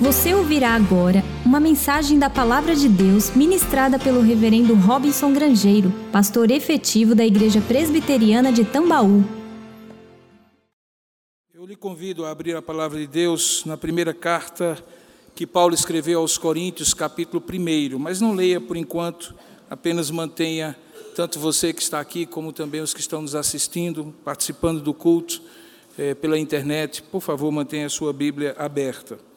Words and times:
Você 0.00 0.32
ouvirá 0.32 0.70
agora 0.70 1.22
uma 1.44 1.60
mensagem 1.60 2.18
da 2.18 2.30
Palavra 2.30 2.74
de 2.74 2.88
Deus 2.88 3.36
ministrada 3.36 3.98
pelo 3.98 4.22
Reverendo 4.22 4.74
Robinson 4.74 5.30
Grangeiro, 5.30 5.92
pastor 6.10 6.50
efetivo 6.50 7.14
da 7.14 7.22
Igreja 7.22 7.60
Presbiteriana 7.60 8.50
de 8.50 8.64
Tambaú. 8.64 9.22
Eu 11.52 11.66
lhe 11.66 11.76
convido 11.76 12.24
a 12.24 12.30
abrir 12.30 12.56
a 12.56 12.62
Palavra 12.62 12.98
de 12.98 13.06
Deus 13.06 13.62
na 13.66 13.76
primeira 13.76 14.14
carta 14.14 14.82
que 15.34 15.46
Paulo 15.46 15.74
escreveu 15.74 16.20
aos 16.20 16.38
Coríntios, 16.38 16.94
capítulo 16.94 17.44
1, 17.46 17.98
mas 17.98 18.22
não 18.22 18.32
leia 18.32 18.58
por 18.58 18.78
enquanto, 18.78 19.34
apenas 19.68 20.10
mantenha 20.10 20.74
tanto 21.14 21.38
você 21.38 21.74
que 21.74 21.82
está 21.82 22.00
aqui, 22.00 22.24
como 22.24 22.54
também 22.54 22.80
os 22.80 22.94
que 22.94 23.00
estão 23.00 23.20
nos 23.20 23.34
assistindo, 23.34 24.14
participando 24.24 24.80
do 24.80 24.94
culto 24.94 25.42
eh, 25.98 26.14
pela 26.14 26.38
internet, 26.38 27.02
por 27.02 27.20
favor, 27.20 27.52
mantenha 27.52 27.84
a 27.84 27.90
sua 27.90 28.14
Bíblia 28.14 28.56
aberta. 28.58 29.28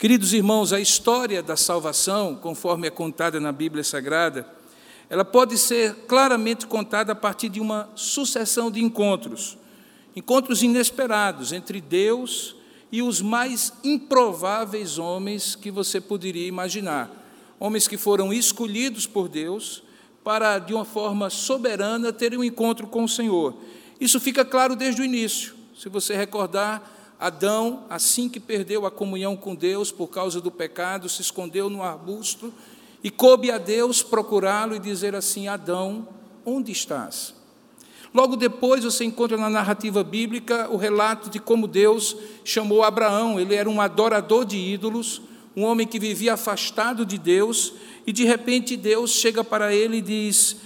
Queridos 0.00 0.32
irmãos, 0.32 0.72
a 0.72 0.80
história 0.80 1.42
da 1.42 1.58
salvação, 1.58 2.34
conforme 2.34 2.88
é 2.88 2.90
contada 2.90 3.38
na 3.38 3.52
Bíblia 3.52 3.84
Sagrada, 3.84 4.50
ela 5.10 5.26
pode 5.26 5.58
ser 5.58 5.94
claramente 6.08 6.66
contada 6.66 7.12
a 7.12 7.14
partir 7.14 7.50
de 7.50 7.60
uma 7.60 7.86
sucessão 7.94 8.70
de 8.70 8.82
encontros, 8.82 9.58
encontros 10.16 10.62
inesperados 10.62 11.52
entre 11.52 11.82
Deus 11.82 12.56
e 12.90 13.02
os 13.02 13.20
mais 13.20 13.74
improváveis 13.84 14.96
homens 14.96 15.54
que 15.54 15.70
você 15.70 16.00
poderia 16.00 16.48
imaginar. 16.48 17.10
Homens 17.58 17.86
que 17.86 17.98
foram 17.98 18.32
escolhidos 18.32 19.06
por 19.06 19.28
Deus 19.28 19.82
para, 20.24 20.58
de 20.58 20.72
uma 20.72 20.86
forma 20.86 21.28
soberana, 21.28 22.10
terem 22.10 22.38
um 22.38 22.44
encontro 22.44 22.86
com 22.86 23.04
o 23.04 23.08
Senhor. 23.08 23.54
Isso 24.00 24.18
fica 24.18 24.46
claro 24.46 24.74
desde 24.74 25.02
o 25.02 25.04
início. 25.04 25.54
Se 25.78 25.90
você 25.90 26.16
recordar, 26.16 26.99
Adão, 27.20 27.84
assim 27.90 28.30
que 28.30 28.40
perdeu 28.40 28.86
a 28.86 28.90
comunhão 28.90 29.36
com 29.36 29.54
Deus 29.54 29.92
por 29.92 30.06
causa 30.06 30.40
do 30.40 30.50
pecado, 30.50 31.06
se 31.06 31.20
escondeu 31.20 31.68
no 31.68 31.82
arbusto 31.82 32.50
e 33.04 33.10
coube 33.10 33.50
a 33.50 33.58
Deus 33.58 34.02
procurá-lo 34.02 34.74
e 34.74 34.78
dizer 34.78 35.14
assim: 35.14 35.46
Adão, 35.46 36.08
onde 36.46 36.72
estás? 36.72 37.34
Logo 38.14 38.36
depois 38.36 38.84
você 38.84 39.04
encontra 39.04 39.36
na 39.36 39.50
narrativa 39.50 40.02
bíblica 40.02 40.70
o 40.70 40.78
relato 40.78 41.28
de 41.28 41.38
como 41.38 41.68
Deus 41.68 42.16
chamou 42.42 42.82
Abraão. 42.82 43.38
Ele 43.38 43.54
era 43.54 43.68
um 43.68 43.82
adorador 43.82 44.46
de 44.46 44.56
ídolos, 44.56 45.20
um 45.54 45.62
homem 45.64 45.86
que 45.86 45.98
vivia 45.98 46.32
afastado 46.32 47.04
de 47.04 47.18
Deus, 47.18 47.74
e 48.06 48.14
de 48.14 48.24
repente 48.24 48.78
Deus 48.78 49.10
chega 49.10 49.44
para 49.44 49.74
ele 49.74 49.98
e 49.98 50.02
diz: 50.02 50.56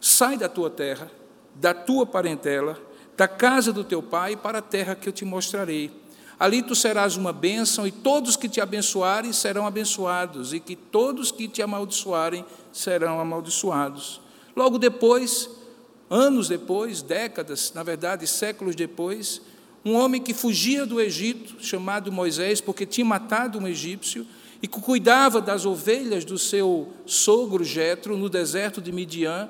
Sai 0.00 0.38
da 0.38 0.48
tua 0.48 0.70
terra, 0.70 1.10
da 1.56 1.74
tua 1.74 2.06
parentela 2.06 2.93
da 3.16 3.28
casa 3.28 3.72
do 3.72 3.84
teu 3.84 4.02
pai 4.02 4.36
para 4.36 4.58
a 4.58 4.62
terra 4.62 4.94
que 4.94 5.08
eu 5.08 5.12
te 5.12 5.24
mostrarei. 5.24 5.90
Ali 6.38 6.62
tu 6.62 6.74
serás 6.74 7.16
uma 7.16 7.32
bênção, 7.32 7.86
e 7.86 7.92
todos 7.92 8.36
que 8.36 8.48
te 8.48 8.60
abençoarem 8.60 9.32
serão 9.32 9.66
abençoados, 9.66 10.52
e 10.52 10.58
que 10.58 10.74
todos 10.74 11.30
que 11.30 11.46
te 11.46 11.62
amaldiçoarem 11.62 12.44
serão 12.72 13.20
amaldiçoados. 13.20 14.20
Logo 14.56 14.78
depois, 14.78 15.48
anos 16.10 16.48
depois, 16.48 17.02
décadas, 17.02 17.72
na 17.72 17.82
verdade, 17.82 18.26
séculos 18.26 18.74
depois, 18.74 19.40
um 19.84 19.94
homem 19.94 20.20
que 20.20 20.34
fugia 20.34 20.84
do 20.84 21.00
Egito, 21.00 21.62
chamado 21.62 22.10
Moisés, 22.10 22.60
porque 22.60 22.84
tinha 22.84 23.04
matado 23.04 23.58
um 23.58 23.68
egípcio, 23.68 24.26
e 24.60 24.66
que 24.66 24.80
cuidava 24.80 25.40
das 25.40 25.66
ovelhas 25.66 26.24
do 26.24 26.38
seu 26.38 26.92
sogro 27.06 27.62
Jetro 27.62 28.16
no 28.16 28.28
deserto 28.28 28.80
de 28.80 28.90
Midian, 28.90 29.48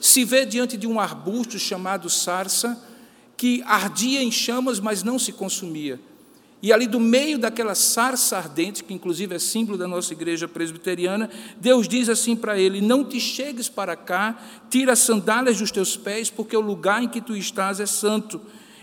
se 0.00 0.24
vê 0.24 0.44
diante 0.44 0.76
de 0.76 0.86
um 0.86 0.98
arbusto 0.98 1.58
chamado 1.58 2.10
sarça, 2.10 2.89
que 3.40 3.62
ardia 3.64 4.22
em 4.22 4.30
chamas, 4.30 4.78
mas 4.78 5.02
não 5.02 5.18
se 5.18 5.32
consumia. 5.32 5.98
E 6.60 6.74
ali 6.74 6.86
do 6.86 7.00
meio 7.00 7.38
daquela 7.38 7.74
sarça 7.74 8.36
ardente, 8.36 8.84
que 8.84 8.92
inclusive 8.92 9.34
é 9.34 9.38
símbolo 9.38 9.78
da 9.78 9.88
nossa 9.88 10.12
igreja 10.12 10.46
presbiteriana, 10.46 11.30
Deus 11.58 11.88
diz 11.88 12.10
assim 12.10 12.36
para 12.36 12.58
ele: 12.58 12.82
Não 12.82 13.02
te 13.02 13.18
chegues 13.18 13.66
para 13.66 13.96
cá, 13.96 14.38
tira 14.68 14.92
as 14.92 14.98
sandálias 14.98 15.58
dos 15.58 15.70
teus 15.70 15.96
pés, 15.96 16.28
porque 16.28 16.54
o 16.54 16.60
lugar 16.60 17.02
em 17.02 17.08
que 17.08 17.18
tu 17.18 17.34
estás 17.34 17.80
é 17.80 17.86
santo. 17.86 18.42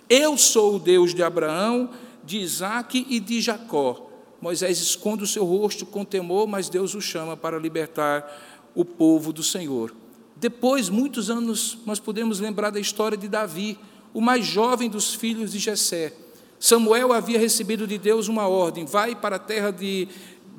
Eu 0.10 0.36
sou 0.40 0.78
o 0.78 0.80
Deus 0.80 1.14
de 1.14 1.22
Abraão, 1.22 1.92
de 2.24 2.40
Isaque 2.40 3.06
e 3.08 3.20
de 3.20 3.40
Jacó. 3.40 4.10
Moisés 4.42 4.80
esconde 4.80 5.24
o 5.24 5.28
seu 5.28 5.46
rosto 5.46 5.86
com 5.86 6.04
temor, 6.04 6.48
mas 6.48 6.68
Deus 6.68 6.96
o 6.96 7.02
chama 7.02 7.38
para 7.38 7.60
libertar 7.60 8.72
o 8.74 8.84
povo 8.84 9.32
do 9.32 9.44
Senhor. 9.44 9.94
Depois, 10.36 10.90
muitos 10.90 11.30
anos, 11.30 11.78
nós 11.86 12.00
podemos 12.00 12.40
lembrar 12.40 12.72
da 12.72 12.80
história 12.80 13.16
de 13.16 13.28
Davi 13.28 13.78
o 14.18 14.22
mais 14.22 14.44
jovem 14.44 14.90
dos 14.90 15.14
filhos 15.14 15.52
de 15.52 15.60
Jessé. 15.60 16.12
Samuel 16.60 17.14
havia 17.14 17.38
recebido 17.38 17.86
de 17.86 18.00
Deus 18.00 18.28
uma 18.28 18.48
ordem: 18.48 18.84
vai 18.84 19.16
para 19.16 19.36
a 19.36 19.40
terra 19.40 19.70
de 19.70 20.08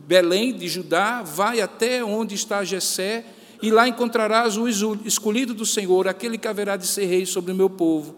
Belém, 0.06 0.52
de 0.52 0.68
Judá, 0.68 1.24
vai 1.24 1.60
até 1.60 2.04
onde 2.04 2.36
está 2.36 2.62
Jessé, 2.62 3.26
e 3.60 3.72
lá 3.72 3.88
encontrarás 3.88 4.56
o 4.56 4.68
escolhido 4.68 5.52
do 5.54 5.66
Senhor, 5.66 6.06
aquele 6.06 6.38
que 6.38 6.46
haverá 6.46 6.76
de 6.76 6.86
ser 6.86 7.06
rei 7.06 7.26
sobre 7.26 7.50
o 7.50 7.54
meu 7.54 7.68
povo. 7.68 8.14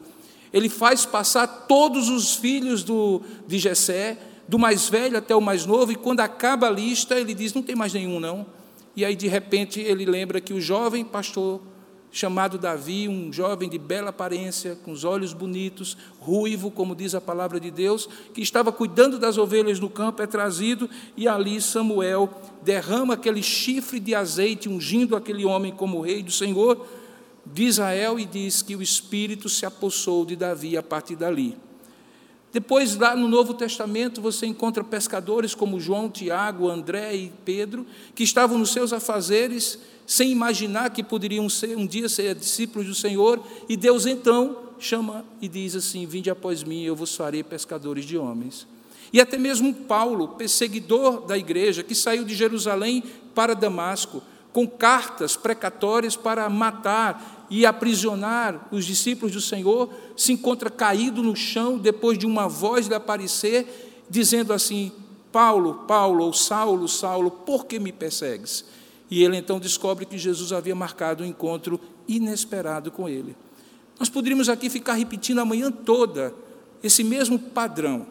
Ele 0.52 0.68
faz 0.68 1.06
passar 1.06 1.46
todos 1.46 2.10
os 2.10 2.34
filhos 2.34 2.84
do, 2.84 3.22
de 3.48 3.58
Jessé, 3.58 4.18
do 4.46 4.58
mais 4.58 4.90
velho 4.90 5.16
até 5.16 5.34
o 5.34 5.40
mais 5.40 5.64
novo, 5.64 5.90
e 5.90 5.96
quando 5.96 6.20
acaba 6.20 6.66
a 6.66 6.70
lista, 6.70 7.18
ele 7.18 7.32
diz: 7.32 7.54
não 7.54 7.62
tem 7.62 7.74
mais 7.74 7.94
nenhum, 7.94 8.20
não. 8.20 8.44
E 8.94 9.06
aí, 9.06 9.16
de 9.16 9.26
repente, 9.26 9.80
ele 9.80 10.04
lembra 10.04 10.38
que 10.38 10.52
o 10.52 10.60
jovem 10.60 11.02
pastor 11.02 11.62
chamado 12.12 12.58
Davi, 12.58 13.08
um 13.08 13.32
jovem 13.32 13.68
de 13.68 13.78
bela 13.78 14.10
aparência, 14.10 14.76
com 14.84 14.90
os 14.92 15.04
olhos 15.04 15.32
bonitos, 15.32 15.96
ruivo, 16.18 16.70
como 16.70 16.94
diz 16.94 17.14
a 17.14 17.20
palavra 17.20 17.60
de 17.60 17.70
Deus, 17.70 18.08
que 18.34 18.40
estava 18.40 18.72
cuidando 18.72 19.18
das 19.18 19.38
ovelhas 19.38 19.78
no 19.78 19.88
campo, 19.88 20.22
é 20.22 20.26
trazido 20.26 20.88
e 21.16 21.28
ali 21.28 21.60
Samuel 21.60 22.28
derrama 22.62 23.14
aquele 23.14 23.42
chifre 23.42 24.00
de 24.00 24.14
azeite, 24.14 24.68
ungindo 24.68 25.14
aquele 25.14 25.44
homem 25.44 25.72
como 25.72 26.00
rei 26.00 26.22
do 26.22 26.32
Senhor 26.32 26.86
de 27.46 27.64
Israel 27.64 28.18
e 28.18 28.24
diz 28.24 28.62
que 28.62 28.76
o 28.76 28.82
Espírito 28.82 29.48
se 29.48 29.64
apossou 29.64 30.24
de 30.24 30.36
Davi 30.36 30.76
a 30.76 30.82
partir 30.82 31.16
dali. 31.16 31.56
Depois, 32.52 32.96
lá 32.96 33.14
no 33.14 33.28
Novo 33.28 33.54
Testamento, 33.54 34.20
você 34.20 34.44
encontra 34.44 34.82
pescadores 34.82 35.54
como 35.54 35.78
João, 35.78 36.08
Tiago, 36.10 36.68
André 36.68 37.14
e 37.14 37.32
Pedro, 37.44 37.86
que 38.14 38.24
estavam 38.24 38.58
nos 38.58 38.72
seus 38.72 38.92
afazeres 38.92 39.78
sem 40.04 40.32
imaginar 40.32 40.90
que 40.90 41.04
poderiam 41.04 41.48
ser, 41.48 41.76
um 41.76 41.86
dia 41.86 42.08
ser 42.08 42.34
discípulos 42.34 42.88
do 42.88 42.94
Senhor, 42.94 43.40
e 43.68 43.76
Deus 43.76 44.06
então 44.06 44.58
chama 44.80 45.24
e 45.40 45.46
diz 45.46 45.76
assim: 45.76 46.04
Vinde 46.06 46.28
após 46.28 46.64
mim, 46.64 46.82
eu 46.82 46.96
vos 46.96 47.14
farei 47.14 47.44
pescadores 47.44 48.04
de 48.04 48.18
homens. 48.18 48.66
E 49.12 49.20
até 49.20 49.38
mesmo 49.38 49.72
Paulo, 49.72 50.28
perseguidor 50.28 51.22
da 51.26 51.38
igreja, 51.38 51.84
que 51.84 51.94
saiu 51.94 52.24
de 52.24 52.34
Jerusalém 52.34 53.04
para 53.34 53.54
Damasco, 53.54 54.22
com 54.52 54.66
cartas 54.66 55.36
precatórias 55.36 56.16
para 56.16 56.48
matar 56.50 57.39
e 57.50 57.66
aprisionar 57.66 58.68
os 58.70 58.86
discípulos 58.86 59.34
do 59.34 59.40
Senhor, 59.40 59.90
se 60.16 60.32
encontra 60.32 60.70
caído 60.70 61.22
no 61.22 61.34
chão 61.34 61.76
depois 61.76 62.16
de 62.16 62.24
uma 62.24 62.48
voz 62.48 62.86
lhe 62.86 62.94
aparecer, 62.94 64.04
dizendo 64.08 64.52
assim: 64.52 64.92
Paulo, 65.32 65.84
Paulo, 65.88 66.24
ou 66.24 66.32
Saulo, 66.32 66.88
Saulo, 66.88 67.30
por 67.30 67.66
que 67.66 67.80
me 67.80 67.92
persegues? 67.92 68.64
E 69.10 69.24
ele 69.24 69.36
então 69.36 69.58
descobre 69.58 70.06
que 70.06 70.16
Jesus 70.16 70.52
havia 70.52 70.74
marcado 70.74 71.24
um 71.24 71.26
encontro 71.26 71.80
inesperado 72.06 72.92
com 72.92 73.08
ele. 73.08 73.36
Nós 73.98 74.08
poderíamos 74.08 74.48
aqui 74.48 74.70
ficar 74.70 74.94
repetindo 74.94 75.40
a 75.40 75.44
manhã 75.44 75.70
toda 75.70 76.32
esse 76.82 77.02
mesmo 77.02 77.38
padrão. 77.38 78.06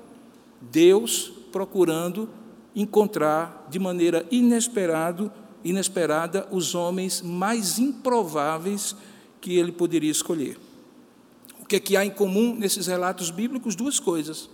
Deus 0.62 1.32
procurando 1.52 2.30
encontrar 2.76 3.68
de 3.70 3.80
maneira 3.80 4.26
inesperado, 4.30 5.32
inesperada 5.64 6.48
os 6.52 6.76
homens 6.76 7.22
mais 7.22 7.80
improváveis 7.80 8.96
que 9.42 9.58
ele 9.58 9.72
poderia 9.72 10.12
escolher. 10.12 10.58
O 11.62 11.66
que 11.66 11.76
é 11.76 11.80
que 11.80 11.96
há 11.96 12.06
em 12.06 12.10
comum 12.10 12.56
nesses 12.56 12.88
relatos 12.88 13.30
bíblicos? 13.32 13.76
Duas 13.76 14.00
coisas. 14.00 14.50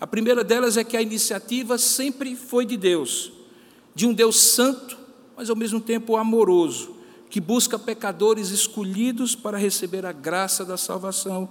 A 0.00 0.06
primeira 0.06 0.42
delas 0.42 0.76
é 0.76 0.84
que 0.84 0.96
a 0.96 1.02
iniciativa 1.02 1.76
sempre 1.76 2.34
foi 2.36 2.64
de 2.64 2.76
Deus, 2.76 3.32
de 3.94 4.06
um 4.06 4.14
Deus 4.14 4.40
santo 4.40 5.00
mas 5.40 5.48
ao 5.48 5.56
mesmo 5.56 5.80
tempo 5.80 6.18
amoroso, 6.18 6.94
que 7.30 7.40
busca 7.40 7.78
pecadores 7.78 8.50
escolhidos 8.50 9.34
para 9.34 9.56
receber 9.56 10.04
a 10.04 10.12
graça 10.12 10.66
da 10.66 10.76
salvação 10.76 11.48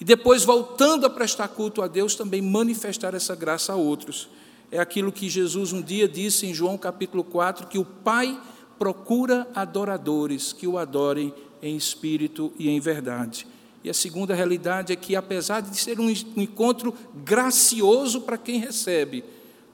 e 0.00 0.04
depois, 0.06 0.42
voltando 0.42 1.04
a 1.04 1.10
prestar 1.10 1.48
culto 1.48 1.82
a 1.82 1.86
Deus, 1.86 2.14
também 2.14 2.40
manifestar 2.40 3.12
essa 3.12 3.36
graça 3.36 3.74
a 3.74 3.76
outros. 3.76 4.30
É 4.70 4.78
aquilo 4.78 5.12
que 5.12 5.28
Jesus 5.28 5.74
um 5.74 5.82
dia 5.82 6.08
disse 6.08 6.46
em 6.46 6.54
João 6.54 6.78
capítulo 6.78 7.22
4: 7.22 7.66
que 7.66 7.76
o 7.76 7.84
Pai 7.84 8.40
procura 8.78 9.46
adoradores 9.54 10.54
que 10.54 10.66
o 10.66 10.78
adorem 10.78 11.34
em 11.62 11.76
espírito 11.76 12.52
e 12.58 12.68
em 12.68 12.80
verdade. 12.80 13.46
E 13.82 13.90
a 13.90 13.94
segunda 13.94 14.34
realidade 14.34 14.92
é 14.92 14.96
que, 14.96 15.14
apesar 15.14 15.60
de 15.60 15.76
ser 15.76 16.00
um 16.00 16.10
encontro 16.10 16.92
gracioso 17.24 18.20
para 18.22 18.36
quem 18.36 18.58
recebe, 18.58 19.24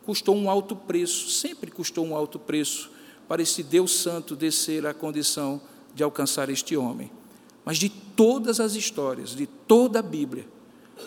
custou 0.04 0.36
um 0.36 0.50
alto 0.50 0.76
preço, 0.76 1.30
sempre 1.30 1.70
custou 1.70 2.04
um 2.04 2.14
alto 2.14 2.38
preço 2.38 2.90
para 3.26 3.40
esse 3.40 3.62
Deus 3.62 3.92
Santo 3.92 4.36
descer 4.36 4.86
à 4.86 4.92
condição 4.92 5.60
de 5.94 6.02
alcançar 6.02 6.50
este 6.50 6.76
homem. 6.76 7.10
Mas 7.64 7.78
de 7.78 7.88
todas 7.88 8.60
as 8.60 8.74
histórias, 8.74 9.30
de 9.30 9.46
toda 9.46 10.00
a 10.00 10.02
Bíblia, 10.02 10.46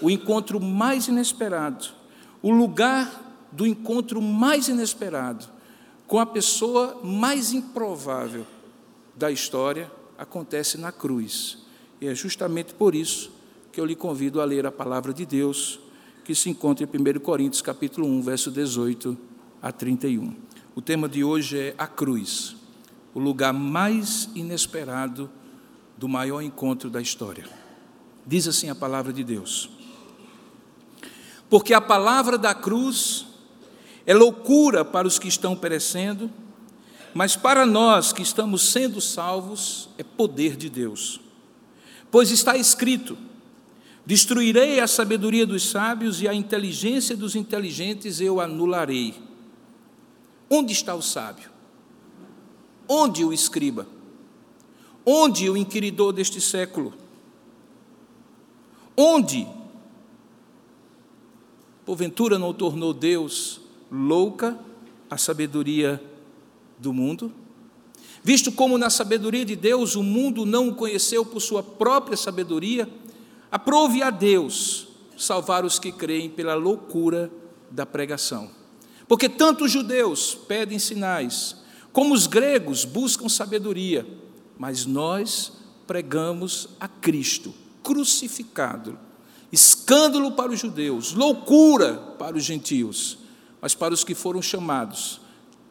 o 0.02 0.10
encontro 0.10 0.60
mais 0.60 1.08
inesperado, 1.08 1.86
o 2.42 2.50
lugar 2.52 3.48
do 3.52 3.68
encontro 3.68 4.22
mais 4.22 4.68
inesperado 4.68 5.48
com 6.08 6.20
a 6.20 6.26
pessoa 6.26 7.00
mais 7.04 7.54
improvável 7.54 8.46
da 9.16 9.32
história 9.32 9.92
acontece 10.18 10.78
na 10.78 10.92
cruz. 10.92 11.60
E 12.00 12.08
é 12.08 12.16
justamente 12.16 12.74
por 12.74 12.96
isso 12.96 13.32
que 13.72 13.80
eu 13.80 13.86
lhe 13.86 13.96
convido 13.96 14.42
a 14.42 14.46
ler 14.46 14.66
a 14.66 14.72
palavra 14.72 15.14
de 15.14 15.26
Deus, 15.26 15.80
que 16.24 16.34
se 16.34 16.50
encontra 16.50 16.86
em 16.86 17.18
1 17.18 17.20
Coríntios 17.20 17.62
capítulo 17.62 18.08
1, 18.08 18.22
verso 18.22 18.52
18 18.52 19.18
a 19.62 19.72
31. 19.72 20.36
O 20.74 20.82
tema 20.82 21.08
de 21.08 21.24
hoje 21.24 21.58
é 21.58 21.76
a 21.78 21.88
cruz, 21.88 22.56
o 23.14 23.20
lugar 23.20 23.54
mais 23.54 24.30
inesperado 24.36 25.30
do 25.98 26.08
maior 26.08 26.42
encontro 26.42 26.90
da 26.90 27.02
história. 27.02 27.48
Diz 28.26 28.48
assim 28.48 28.70
a 28.70 28.76
palavra 28.76 29.14
de 29.14 29.24
Deus: 29.24 29.70
Porque 31.50 31.74
a 31.74 31.82
palavra 31.82 32.38
da 32.38 32.54
cruz 32.54 33.26
é 34.06 34.14
loucura 34.14 34.84
para 34.84 35.08
os 35.08 35.18
que 35.18 35.28
estão 35.28 35.56
perecendo, 35.56 36.30
mas 37.16 37.38
para 37.38 37.66
nós 37.66 38.12
que 38.12 38.22
estamos 38.22 38.62
sendo 38.74 39.00
salvos 39.00 39.88
é 39.98 40.04
poder 40.04 40.58
de 40.58 40.70
Deus. 40.70 41.22
Pois 42.12 42.30
está 42.30 42.58
escrito: 42.58 43.18
Destruirei 44.06 44.82
a 44.82 44.86
sabedoria 44.86 45.46
dos 45.46 45.64
sábios 45.64 46.22
e 46.22 46.28
a 46.28 46.34
inteligência 46.34 47.16
dos 47.16 47.34
inteligentes 47.34 48.20
eu 48.20 48.42
anularei. 48.42 49.16
Onde 50.50 50.74
está 50.74 50.94
o 50.94 51.02
sábio? 51.02 51.50
Onde 52.86 53.24
o 53.24 53.32
escriba? 53.32 53.88
Onde 55.06 55.50
o 55.50 55.56
inquiridor 55.56 56.12
deste 56.12 56.42
século? 56.42 56.94
Onde? 58.98 59.48
Porventura 61.86 62.38
não 62.38 62.54
tornou 62.54 62.94
Deus 62.94 63.62
louca 63.90 64.60
a 65.10 65.16
sabedoria 65.16 66.02
do 66.78 66.94
mundo? 66.94 67.32
Visto 68.24 68.52
como 68.52 68.78
na 68.78 68.90
sabedoria 68.90 69.46
de 69.46 69.56
Deus 69.56 69.96
o 69.96 70.04
mundo 70.04 70.46
não 70.46 70.70
o 70.70 70.76
conheceu 70.76 71.26
por 71.26 71.40
sua 71.40 71.62
própria 71.62 72.18
sabedoria, 72.18 72.90
aprove 73.52 74.02
a 74.02 74.10
Deus 74.10 74.88
salvar 75.18 75.64
os 75.64 75.80
que 75.80 75.92
creem 75.92 76.30
pela 76.30 76.56
loucura 76.56 77.32
da 77.70 77.86
pregação. 77.86 78.50
Porque 79.08 79.30
tanto 79.30 79.66
os 79.66 79.72
judeus 79.72 80.34
pedem 80.34 80.80
sinais, 80.80 81.58
como 81.94 82.14
os 82.14 82.28
gregos 82.28 82.84
buscam 82.84 83.30
sabedoria, 83.30 84.06
mas 84.58 84.86
nós 84.86 85.54
pregamos 85.86 86.70
a 86.80 86.88
Cristo 86.88 87.54
crucificado, 87.84 88.98
escândalo 89.52 90.32
para 90.32 90.52
os 90.52 90.60
judeus, 90.60 91.14
loucura 91.14 91.94
para 92.18 92.36
os 92.36 92.44
gentios 92.44 93.20
mas 93.66 93.74
para 93.74 93.96
os 93.96 94.04
que 94.04 94.14
foram 94.14 94.44
chamados, 94.44 95.20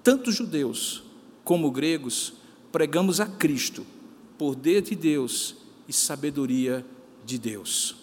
tanto 0.05 0.31
judeus 0.31 1.03
como 1.43 1.71
gregos, 1.71 2.35
pregamos 2.71 3.21
a 3.21 3.27
Cristo, 3.27 3.87
poder 4.37 4.83
de 4.83 4.95
Deus 4.95 5.57
e 5.89 5.93
sabedoria 5.93 6.85
de 7.25 7.39
Deus. 7.39 7.97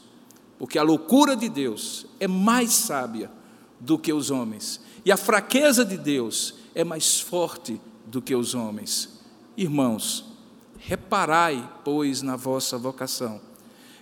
Porque 0.57 0.79
a 0.79 0.83
loucura 0.83 1.35
de 1.35 1.47
Deus 1.47 2.07
é 2.19 2.27
mais 2.27 2.71
sábia 2.71 3.31
do 3.79 3.97
que 3.97 4.11
os 4.11 4.31
homens, 4.31 4.81
e 5.05 5.11
a 5.11 5.17
fraqueza 5.17 5.85
de 5.85 5.97
Deus 5.97 6.55
é 6.73 6.83
mais 6.83 7.19
forte 7.19 7.79
do 8.05 8.21
que 8.21 8.35
os 8.35 8.53
homens. 8.55 9.21
Irmãos, 9.55 10.25
reparai, 10.77 11.69
pois, 11.83 12.21
na 12.21 12.35
vossa 12.35 12.77
vocação, 12.77 13.41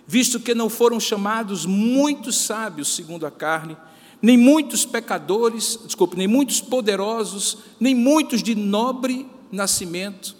visto 0.06 0.40
que 0.40 0.54
não 0.54 0.70
foram 0.70 0.98
chamados 0.98 1.66
muitos 1.66 2.36
sábios 2.38 2.94
segundo 2.94 3.26
a 3.26 3.30
carne, 3.30 3.76
nem 4.22 4.36
muitos 4.36 4.84
pecadores, 4.84 5.78
desculpe, 5.84 6.16
nem 6.16 6.28
muitos 6.28 6.60
poderosos, 6.60 7.58
nem 7.78 7.94
muitos 7.94 8.42
de 8.42 8.54
nobre 8.54 9.26
nascimento. 9.50 10.36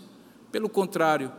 Pelo 0.52 0.68
contrário, 0.68 1.32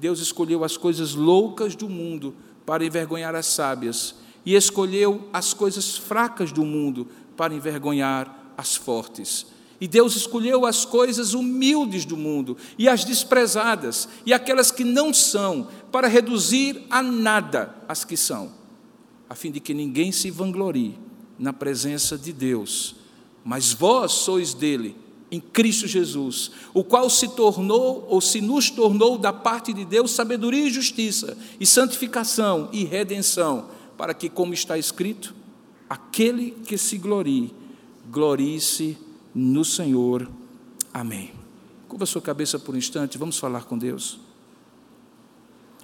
Deus 0.00 0.20
escolheu 0.20 0.62
as 0.62 0.76
coisas 0.76 1.14
loucas 1.14 1.74
do 1.74 1.88
mundo 1.88 2.36
para 2.64 2.84
envergonhar 2.84 3.34
as 3.34 3.46
sábias, 3.46 4.14
e 4.46 4.54
escolheu 4.54 5.28
as 5.32 5.52
coisas 5.52 5.96
fracas 5.96 6.52
do 6.52 6.64
mundo 6.64 7.08
para 7.36 7.54
envergonhar 7.54 8.52
as 8.56 8.76
fortes. 8.76 9.46
E 9.80 9.86
Deus 9.86 10.16
escolheu 10.16 10.64
as 10.64 10.84
coisas 10.84 11.34
humildes 11.34 12.04
do 12.04 12.16
mundo 12.16 12.56
e 12.78 12.88
as 12.88 13.04
desprezadas 13.04 14.08
e 14.24 14.32
aquelas 14.32 14.70
que 14.70 14.84
não 14.84 15.12
são, 15.12 15.68
para 15.92 16.08
reduzir 16.08 16.82
a 16.90 17.02
nada 17.02 17.74
as 17.86 18.04
que 18.04 18.16
são, 18.16 18.52
a 19.28 19.34
fim 19.34 19.50
de 19.50 19.60
que 19.60 19.74
ninguém 19.74 20.10
se 20.10 20.30
vanglorie 20.30 21.07
na 21.38 21.52
presença 21.52 22.18
de 22.18 22.32
Deus. 22.32 22.96
Mas 23.44 23.72
vós 23.72 24.12
sois 24.12 24.52
dele, 24.52 24.96
em 25.30 25.40
Cristo 25.40 25.86
Jesus, 25.86 26.50
o 26.72 26.82
qual 26.82 27.08
se 27.10 27.28
tornou 27.28 28.06
ou 28.08 28.20
se 28.20 28.40
nos 28.40 28.70
tornou 28.70 29.18
da 29.18 29.32
parte 29.32 29.72
de 29.72 29.84
Deus 29.84 30.10
sabedoria 30.10 30.66
e 30.66 30.70
justiça, 30.70 31.36
e 31.60 31.66
santificação 31.66 32.68
e 32.72 32.84
redenção, 32.84 33.68
para 33.96 34.14
que, 34.14 34.28
como 34.28 34.54
está 34.54 34.78
escrito, 34.78 35.34
aquele 35.88 36.52
que 36.66 36.78
se 36.78 36.96
glorie, 36.96 37.54
glorie-se 38.10 38.96
no 39.34 39.64
Senhor. 39.64 40.28
Amém. 40.92 41.32
Curva 41.88 42.06
sua 42.06 42.22
cabeça 42.22 42.58
por 42.58 42.74
um 42.74 42.78
instante, 42.78 43.18
vamos 43.18 43.38
falar 43.38 43.64
com 43.64 43.76
Deus. 43.76 44.18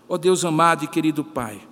Ó 0.09 0.15
oh 0.15 0.19
Deus 0.19 0.45
amado 0.45 0.85
e 0.85 0.89
querido 0.89 1.25
Pai, 1.25 1.67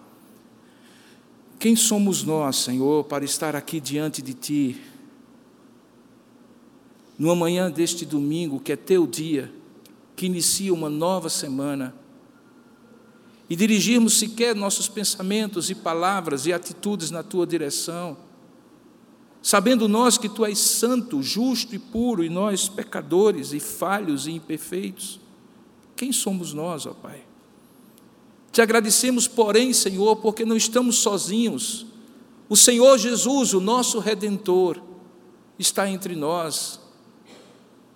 quem 1.62 1.76
somos 1.76 2.24
nós, 2.24 2.56
Senhor, 2.56 3.04
para 3.04 3.24
estar 3.24 3.54
aqui 3.54 3.78
diante 3.78 4.20
de 4.20 4.34
Ti, 4.34 4.80
numa 7.16 7.36
manhã 7.36 7.70
deste 7.70 8.04
domingo, 8.04 8.58
que 8.58 8.72
é 8.72 8.76
Teu 8.76 9.06
dia, 9.06 9.48
que 10.16 10.26
inicia 10.26 10.74
uma 10.74 10.90
nova 10.90 11.28
semana, 11.28 11.94
e 13.48 13.54
dirigirmos 13.54 14.18
sequer 14.18 14.56
nossos 14.56 14.88
pensamentos 14.88 15.70
e 15.70 15.74
palavras 15.76 16.46
e 16.46 16.52
atitudes 16.52 17.12
na 17.12 17.22
Tua 17.22 17.46
direção, 17.46 18.16
sabendo 19.40 19.86
nós 19.86 20.18
que 20.18 20.28
Tu 20.28 20.44
és 20.44 20.58
santo, 20.58 21.22
justo 21.22 21.76
e 21.76 21.78
puro, 21.78 22.24
e 22.24 22.28
nós 22.28 22.68
pecadores 22.68 23.52
e 23.52 23.60
falhos 23.60 24.26
e 24.26 24.32
imperfeitos. 24.32 25.20
Quem 25.94 26.10
somos 26.10 26.52
nós, 26.52 26.86
ó 26.86 26.92
Pai? 26.92 27.22
Te 28.52 28.60
agradecemos, 28.60 29.26
porém, 29.26 29.72
Senhor, 29.72 30.16
porque 30.16 30.44
não 30.44 30.56
estamos 30.56 30.98
sozinhos. 30.98 31.86
O 32.50 32.56
Senhor 32.56 32.98
Jesus, 32.98 33.54
o 33.54 33.60
nosso 33.60 33.98
redentor, 33.98 34.78
está 35.58 35.88
entre 35.88 36.14
nós 36.14 36.78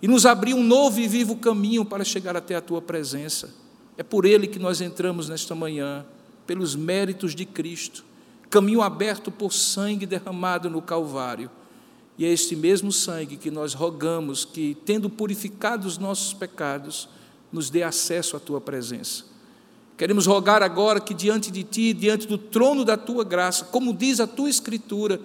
e 0.01 0.07
nos 0.07 0.25
abriu 0.25 0.57
um 0.57 0.63
novo 0.63 0.99
e 0.99 1.07
vivo 1.07 1.35
caminho 1.35 1.85
para 1.85 2.03
chegar 2.03 2.35
até 2.35 2.55
a 2.55 2.61
tua 2.61 2.81
presença. 2.81 3.53
É 3.95 4.01
por 4.01 4.25
ele 4.25 4.47
que 4.47 4.57
nós 4.57 4.81
entramos 4.81 5.29
nesta 5.29 5.53
manhã, 5.53 6.03
pelos 6.47 6.75
méritos 6.75 7.35
de 7.35 7.45
Cristo, 7.45 8.03
caminho 8.49 8.81
aberto 8.81 9.31
por 9.31 9.53
sangue 9.53 10.07
derramado 10.07 10.71
no 10.71 10.81
Calvário. 10.81 11.51
E 12.17 12.25
é 12.25 12.29
este 12.29 12.55
mesmo 12.55 12.91
sangue 12.91 13.37
que 13.37 13.51
nós 13.51 13.75
rogamos 13.75 14.43
que, 14.43 14.75
tendo 14.85 15.07
purificado 15.07 15.87
os 15.87 15.99
nossos 15.99 16.33
pecados, 16.33 17.07
nos 17.51 17.69
dê 17.69 17.83
acesso 17.83 18.35
à 18.35 18.39
tua 18.39 18.59
presença. 18.59 19.36
Queremos 19.97 20.27
rogar 20.27 20.61
agora 20.61 21.01
que 21.01 21.13
diante 21.13 21.49
de 21.49 21.63
Ti, 21.63 21.91
diante 21.91 22.27
do 22.27 22.37
trono 22.37 22.85
da 22.85 22.95
Tua 22.95 23.23
graça, 23.23 23.65
como 23.65 23.91
diz 23.91 24.19
a 24.19 24.27
Tua 24.27 24.47
Escritura, 24.47 25.19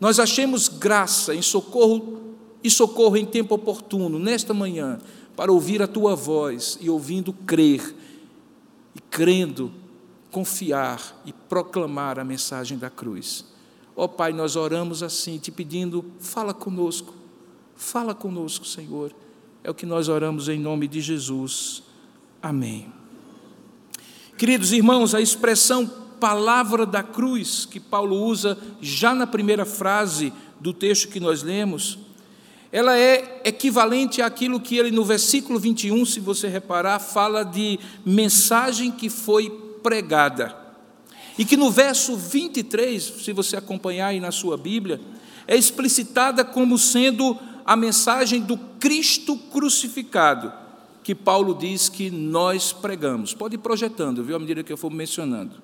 nós 0.00 0.18
achemos 0.18 0.66
graça 0.66 1.34
em 1.34 1.42
socorro 1.42 2.34
e 2.62 2.70
socorro 2.70 3.18
em 3.18 3.26
tempo 3.26 3.54
oportuno, 3.54 4.18
nesta 4.18 4.54
manhã, 4.54 4.98
para 5.36 5.52
ouvir 5.52 5.82
a 5.82 5.86
Tua 5.86 6.16
voz 6.16 6.78
e 6.80 6.88
ouvindo 6.88 7.34
crer, 7.34 7.94
e 8.94 9.00
crendo, 9.10 9.70
confiar 10.30 11.22
e 11.26 11.32
proclamar 11.32 12.18
a 12.18 12.24
mensagem 12.24 12.78
da 12.78 12.88
cruz. 12.88 13.44
Ó 13.94 14.04
oh, 14.04 14.08
Pai, 14.08 14.32
nós 14.32 14.56
oramos 14.56 15.02
assim, 15.02 15.38
te 15.38 15.52
pedindo, 15.52 16.02
fala 16.18 16.54
conosco, 16.54 17.14
fala 17.76 18.14
conosco, 18.14 18.64
Senhor. 18.64 19.14
É 19.62 19.70
o 19.70 19.74
que 19.74 19.84
nós 19.86 20.08
oramos 20.08 20.48
em 20.48 20.58
nome 20.58 20.88
de 20.88 21.00
Jesus. 21.00 21.82
Amém. 22.42 23.03
Queridos 24.36 24.72
irmãos, 24.72 25.14
a 25.14 25.20
expressão 25.20 25.86
palavra 26.18 26.84
da 26.84 27.04
cruz 27.04 27.68
que 27.70 27.78
Paulo 27.78 28.16
usa 28.16 28.58
já 28.80 29.14
na 29.14 29.28
primeira 29.28 29.64
frase 29.64 30.32
do 30.60 30.72
texto 30.72 31.06
que 31.06 31.20
nós 31.20 31.44
lemos, 31.44 31.98
ela 32.72 32.98
é 32.98 33.42
equivalente 33.44 34.20
àquilo 34.20 34.58
que 34.58 34.76
ele 34.76 34.90
no 34.90 35.04
versículo 35.04 35.60
21, 35.60 36.04
se 36.04 36.18
você 36.18 36.48
reparar, 36.48 36.98
fala 36.98 37.44
de 37.44 37.78
mensagem 38.04 38.90
que 38.90 39.08
foi 39.08 39.48
pregada. 39.84 40.56
E 41.38 41.44
que 41.44 41.56
no 41.56 41.70
verso 41.70 42.16
23, 42.16 43.02
se 43.04 43.32
você 43.32 43.56
acompanhar 43.56 44.08
aí 44.08 44.18
na 44.18 44.32
sua 44.32 44.56
Bíblia, 44.56 45.00
é 45.46 45.56
explicitada 45.56 46.44
como 46.44 46.76
sendo 46.76 47.38
a 47.64 47.76
mensagem 47.76 48.40
do 48.40 48.58
Cristo 48.80 49.36
crucificado 49.52 50.63
que 51.04 51.14
Paulo 51.14 51.54
diz 51.54 51.90
que 51.90 52.10
nós 52.10 52.72
pregamos. 52.72 53.34
Pode 53.34 53.56
ir 53.56 53.58
projetando, 53.58 54.24
viu, 54.24 54.34
à 54.34 54.38
medida 54.38 54.64
que 54.64 54.72
eu 54.72 54.76
for 54.76 54.90
mencionando. 54.90 55.62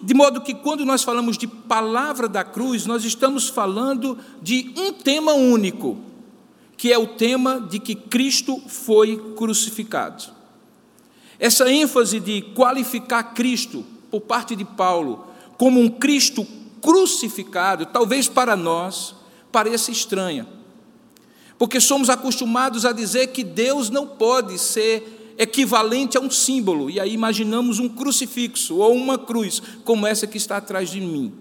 De 0.00 0.14
modo 0.14 0.40
que, 0.40 0.54
quando 0.54 0.86
nós 0.86 1.02
falamos 1.02 1.36
de 1.36 1.48
palavra 1.48 2.28
da 2.28 2.44
cruz, 2.44 2.86
nós 2.86 3.04
estamos 3.04 3.48
falando 3.48 4.16
de 4.40 4.72
um 4.76 4.92
tema 4.92 5.32
único, 5.32 5.98
que 6.76 6.92
é 6.92 6.96
o 6.96 7.08
tema 7.08 7.60
de 7.60 7.80
que 7.80 7.96
Cristo 7.96 8.62
foi 8.68 9.16
crucificado. 9.36 10.32
Essa 11.36 11.68
ênfase 11.70 12.20
de 12.20 12.42
qualificar 12.54 13.34
Cristo, 13.34 13.84
por 14.08 14.20
parte 14.20 14.54
de 14.54 14.64
Paulo, 14.64 15.26
como 15.56 15.80
um 15.80 15.88
Cristo 15.88 16.46
crucificado, 16.80 17.86
talvez 17.86 18.28
para 18.28 18.54
nós 18.54 19.16
pareça 19.50 19.90
estranha, 19.90 20.46
porque 21.58 21.80
somos 21.80 22.08
acostumados 22.08 22.84
a 22.84 22.92
dizer 22.92 23.28
que 23.28 23.42
Deus 23.42 23.90
não 23.90 24.06
pode 24.06 24.58
ser 24.58 25.34
equivalente 25.36 26.16
a 26.16 26.20
um 26.20 26.30
símbolo, 26.30 26.88
e 26.88 26.98
aí 26.98 27.12
imaginamos 27.12 27.78
um 27.78 27.88
crucifixo 27.88 28.76
ou 28.76 28.94
uma 28.94 29.18
cruz, 29.18 29.60
como 29.84 30.06
essa 30.06 30.26
que 30.26 30.36
está 30.36 30.56
atrás 30.56 30.90
de 30.90 31.00
mim. 31.00 31.32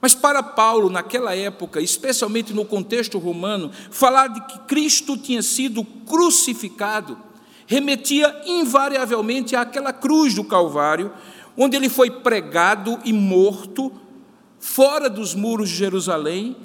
Mas 0.00 0.14
para 0.14 0.42
Paulo, 0.42 0.90
naquela 0.90 1.34
época, 1.34 1.80
especialmente 1.80 2.52
no 2.52 2.64
contexto 2.64 3.18
romano, 3.18 3.70
falar 3.90 4.28
de 4.28 4.40
que 4.42 4.58
Cristo 4.60 5.16
tinha 5.16 5.42
sido 5.42 5.82
crucificado 5.82 7.18
remetia 7.66 8.42
invariavelmente 8.46 9.56
àquela 9.56 9.92
cruz 9.92 10.34
do 10.34 10.44
Calvário, 10.44 11.12
onde 11.56 11.76
ele 11.76 11.88
foi 11.88 12.10
pregado 12.10 12.98
e 13.04 13.12
morto 13.12 13.92
fora 14.58 15.08
dos 15.08 15.34
muros 15.34 15.68
de 15.68 15.76
Jerusalém, 15.76 16.56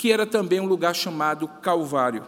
que 0.00 0.10
era 0.10 0.24
também 0.24 0.58
um 0.58 0.66
lugar 0.66 0.96
chamado 0.96 1.46
Calvário. 1.46 2.24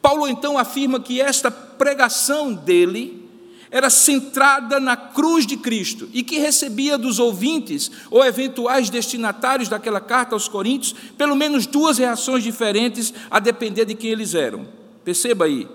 Paulo 0.00 0.28
então 0.28 0.56
afirma 0.56 1.00
que 1.00 1.20
esta 1.20 1.50
pregação 1.50 2.54
dele 2.54 3.28
era 3.72 3.90
centrada 3.90 4.78
na 4.78 4.96
cruz 4.96 5.44
de 5.44 5.56
Cristo 5.56 6.08
e 6.12 6.22
que 6.22 6.38
recebia 6.38 6.96
dos 6.96 7.18
ouvintes 7.18 7.90
ou 8.08 8.24
eventuais 8.24 8.88
destinatários 8.88 9.68
daquela 9.68 10.00
carta 10.00 10.36
aos 10.36 10.46
Coríntios 10.46 10.94
pelo 11.18 11.34
menos 11.34 11.66
duas 11.66 11.98
reações 11.98 12.44
diferentes 12.44 13.12
a 13.28 13.40
depender 13.40 13.84
de 13.84 13.96
quem 13.96 14.10
eles 14.10 14.32
eram. 14.32 14.68
Perceba 15.04 15.46
aí. 15.46 15.68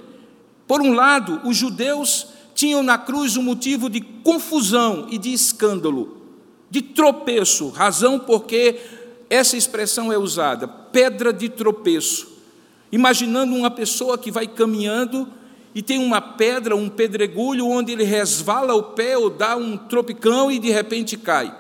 Por 0.66 0.82
um 0.82 0.94
lado, 0.94 1.42
os 1.44 1.58
judeus 1.58 2.28
tinham 2.56 2.82
na 2.82 2.98
cruz 2.98 3.36
um 3.36 3.44
motivo 3.44 3.90
de 3.90 4.00
confusão 4.00 5.08
e 5.12 5.18
de 5.18 5.34
escândalo, 5.34 6.22
de 6.70 6.82
tropeço, 6.82 7.68
razão 7.68 8.18
porque 8.18 9.01
essa 9.32 9.58
expressão 9.58 10.12
é 10.12 10.18
usada, 10.18 10.68
pedra 10.68 11.34
de 11.34 11.50
tropeço 11.50 12.32
imaginando 12.92 13.56
uma 13.56 13.72
pessoa 13.72 14.18
que 14.18 14.30
vai 14.30 14.46
caminhando 14.46 15.28
e 15.74 15.82
tem 15.82 15.98
uma 15.98 16.20
pedra, 16.20 16.76
um 16.76 16.90
pedregulho, 16.90 17.66
onde 17.66 17.94
ele 17.94 18.04
resvala 18.04 18.76
o 18.76 18.84
pé 18.84 19.18
ou 19.18 19.30
dá 19.30 19.56
um 19.56 19.78
tropicão 19.78 20.52
e 20.52 20.60
de 20.60 20.70
repente 20.70 21.16
cai. 21.16 21.58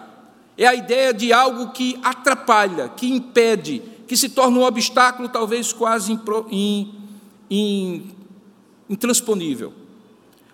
É 0.57 0.67
a 0.67 0.75
ideia 0.75 1.13
de 1.13 1.31
algo 1.31 1.71
que 1.71 1.97
atrapalha, 2.03 2.89
que 2.89 3.09
impede, 3.09 3.81
que 4.05 4.17
se 4.17 4.27
torna 4.27 4.59
um 4.59 4.63
obstáculo 4.63 5.29
talvez 5.29 5.71
quase 5.71 6.19
intransponível. 8.89 9.73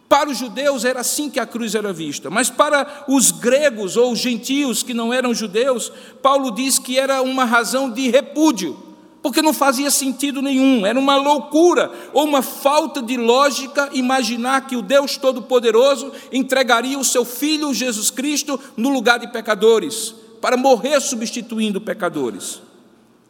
Para 0.09 0.29
os 0.29 0.37
judeus 0.37 0.85
era 0.85 1.01
assim 1.01 1.29
que 1.29 1.39
a 1.39 1.45
cruz 1.45 1.75
era 1.75 1.91
vista, 1.91 2.29
mas 2.29 2.49
para 2.49 3.05
os 3.09 3.29
gregos 3.31 3.97
ou 3.97 4.13
os 4.13 4.19
gentios 4.19 4.81
que 4.81 4.93
não 4.93 5.13
eram 5.13 5.33
judeus, 5.33 5.91
Paulo 6.21 6.51
diz 6.51 6.79
que 6.79 6.97
era 6.97 7.21
uma 7.21 7.43
razão 7.43 7.89
de 7.89 8.09
repúdio 8.09 8.87
porque 9.27 9.41
não 9.41 9.53
fazia 9.53 9.91
sentido 9.91 10.41
nenhum, 10.41 10.85
era 10.85 10.97
uma 10.97 11.17
loucura 11.17 11.91
ou 12.13 12.23
uma 12.23 12.41
falta 12.41 13.01
de 13.01 13.17
lógica 13.17 13.89
imaginar 13.91 14.65
que 14.67 14.75
o 14.77 14.81
Deus 14.81 15.17
Todo-Poderoso 15.17 16.13
entregaria 16.31 16.97
o 16.97 17.03
seu 17.03 17.25
Filho 17.25 17.73
Jesus 17.73 18.09
Cristo 18.09 18.57
no 18.77 18.87
lugar 18.87 19.19
de 19.19 19.27
pecadores, 19.27 20.15
para 20.39 20.55
morrer 20.55 21.01
substituindo 21.01 21.81
pecadores. 21.81 22.61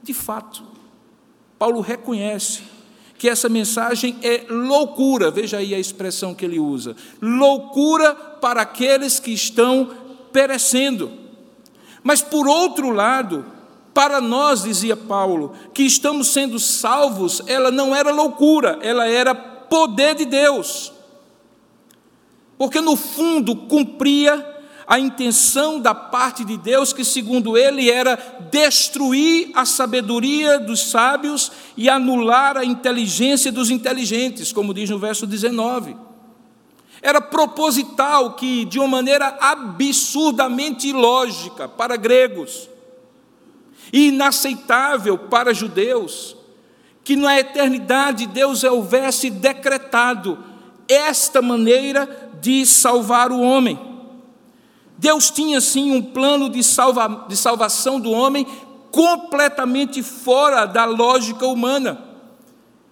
De 0.03 0.13
fato, 0.13 0.63
Paulo 1.57 1.81
reconhece 1.81 2.61
que 3.17 3.27
essa 3.27 3.49
mensagem 3.49 4.17
é 4.21 4.45
loucura, 4.49 5.31
veja 5.31 5.57
aí 5.57 5.73
a 5.73 5.79
expressão 5.79 6.33
que 6.33 6.45
ele 6.45 6.59
usa: 6.59 6.95
loucura 7.21 8.13
para 8.13 8.61
aqueles 8.61 9.19
que 9.19 9.31
estão 9.31 9.89
perecendo. 10.31 11.11
Mas, 12.03 12.21
por 12.21 12.47
outro 12.47 12.91
lado, 12.91 13.45
para 13.93 14.21
nós, 14.21 14.63
dizia 14.63 14.95
Paulo, 14.95 15.53
que 15.73 15.83
estamos 15.83 16.27
sendo 16.27 16.59
salvos, 16.59 17.41
ela 17.47 17.71
não 17.71 17.95
era 17.95 18.11
loucura, 18.11 18.77
ela 18.81 19.07
era 19.07 19.33
poder 19.33 20.15
de 20.15 20.25
Deus. 20.25 20.93
Porque 22.57 22.79
no 22.79 22.95
fundo 22.95 23.55
cumpria 23.55 24.56
a 24.87 24.97
intenção 24.97 25.81
da 25.81 25.93
parte 25.93 26.45
de 26.45 26.55
Deus, 26.55 26.93
que 26.93 27.03
segundo 27.03 27.57
ele 27.57 27.91
era 27.91 28.15
destruir 28.49 29.51
a 29.53 29.65
sabedoria 29.65 30.57
dos 30.57 30.89
sábios 30.89 31.51
e 31.75 31.89
anular 31.89 32.55
a 32.55 32.63
inteligência 32.63 33.51
dos 33.51 33.69
inteligentes, 33.69 34.53
como 34.53 34.73
diz 34.73 34.89
no 34.89 34.97
verso 34.97 35.27
19. 35.27 35.97
Era 37.01 37.19
proposital 37.19 38.35
que, 38.35 38.63
de 38.63 38.79
uma 38.79 38.87
maneira 38.87 39.37
absurdamente 39.41 40.87
ilógica 40.87 41.67
para 41.67 41.97
gregos, 41.97 42.69
e 43.91 44.07
inaceitável 44.07 45.17
para 45.17 45.53
judeus, 45.53 46.35
que 47.03 47.15
na 47.15 47.37
eternidade 47.37 48.25
Deus 48.25 48.63
houvesse 48.63 49.29
decretado 49.29 50.37
esta 50.87 51.41
maneira 51.41 52.29
de 52.41 52.65
salvar 52.65 53.31
o 53.31 53.41
homem. 53.41 53.96
Deus 54.97 55.29
tinha 55.29 55.61
sim 55.61 55.91
um 55.91 56.01
plano 56.01 56.49
de, 56.49 56.63
salva, 56.63 57.25
de 57.27 57.37
salvação 57.37 57.99
do 57.99 58.11
homem 58.11 58.47
completamente 58.91 60.01
fora 60.01 60.65
da 60.65 60.85
lógica 60.85 61.45
humana. 61.45 62.01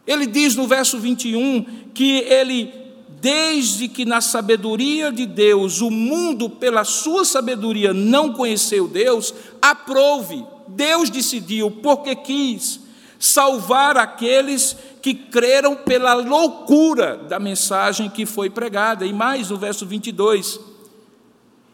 Ele 0.05 0.27
diz 0.27 0.55
no 0.55 0.67
verso 0.67 0.99
21 0.99 1.89
que 1.93 2.19
ele, 2.19 2.71
desde 3.19 3.87
que 3.87 4.05
na 4.05 4.21
sabedoria 4.21 5.11
de 5.11 5.25
Deus 5.25 5.81
o 5.81 5.89
mundo, 5.89 6.49
pela 6.49 6.83
sua 6.83 7.25
sabedoria, 7.25 7.93
não 7.93 8.33
conheceu 8.33 8.87
Deus, 8.87 9.33
aprove 9.61 10.45
Deus 10.67 11.09
decidiu, 11.09 11.69
porque 11.69 12.15
quis, 12.15 12.79
salvar 13.19 13.97
aqueles 13.97 14.75
que 15.01 15.13
creram 15.13 15.75
pela 15.75 16.13
loucura 16.13 17.17
da 17.17 17.39
mensagem 17.39 18.09
que 18.09 18.25
foi 18.25 18.49
pregada. 18.49 19.05
E 19.05 19.13
mais 19.13 19.49
no 19.49 19.57
verso 19.57 19.85
22. 19.85 20.59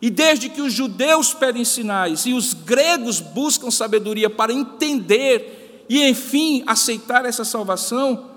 E 0.01 0.09
desde 0.09 0.49
que 0.49 0.61
os 0.61 0.73
judeus 0.73 1.33
pedem 1.33 1.63
sinais 1.63 2.25
e 2.25 2.33
os 2.33 2.53
gregos 2.53 3.19
buscam 3.19 3.69
sabedoria 3.69 4.29
para 4.29 4.51
entender 4.51 5.85
e, 5.87 6.03
enfim, 6.07 6.63
aceitar 6.65 7.25
essa 7.25 7.45
salvação, 7.45 8.31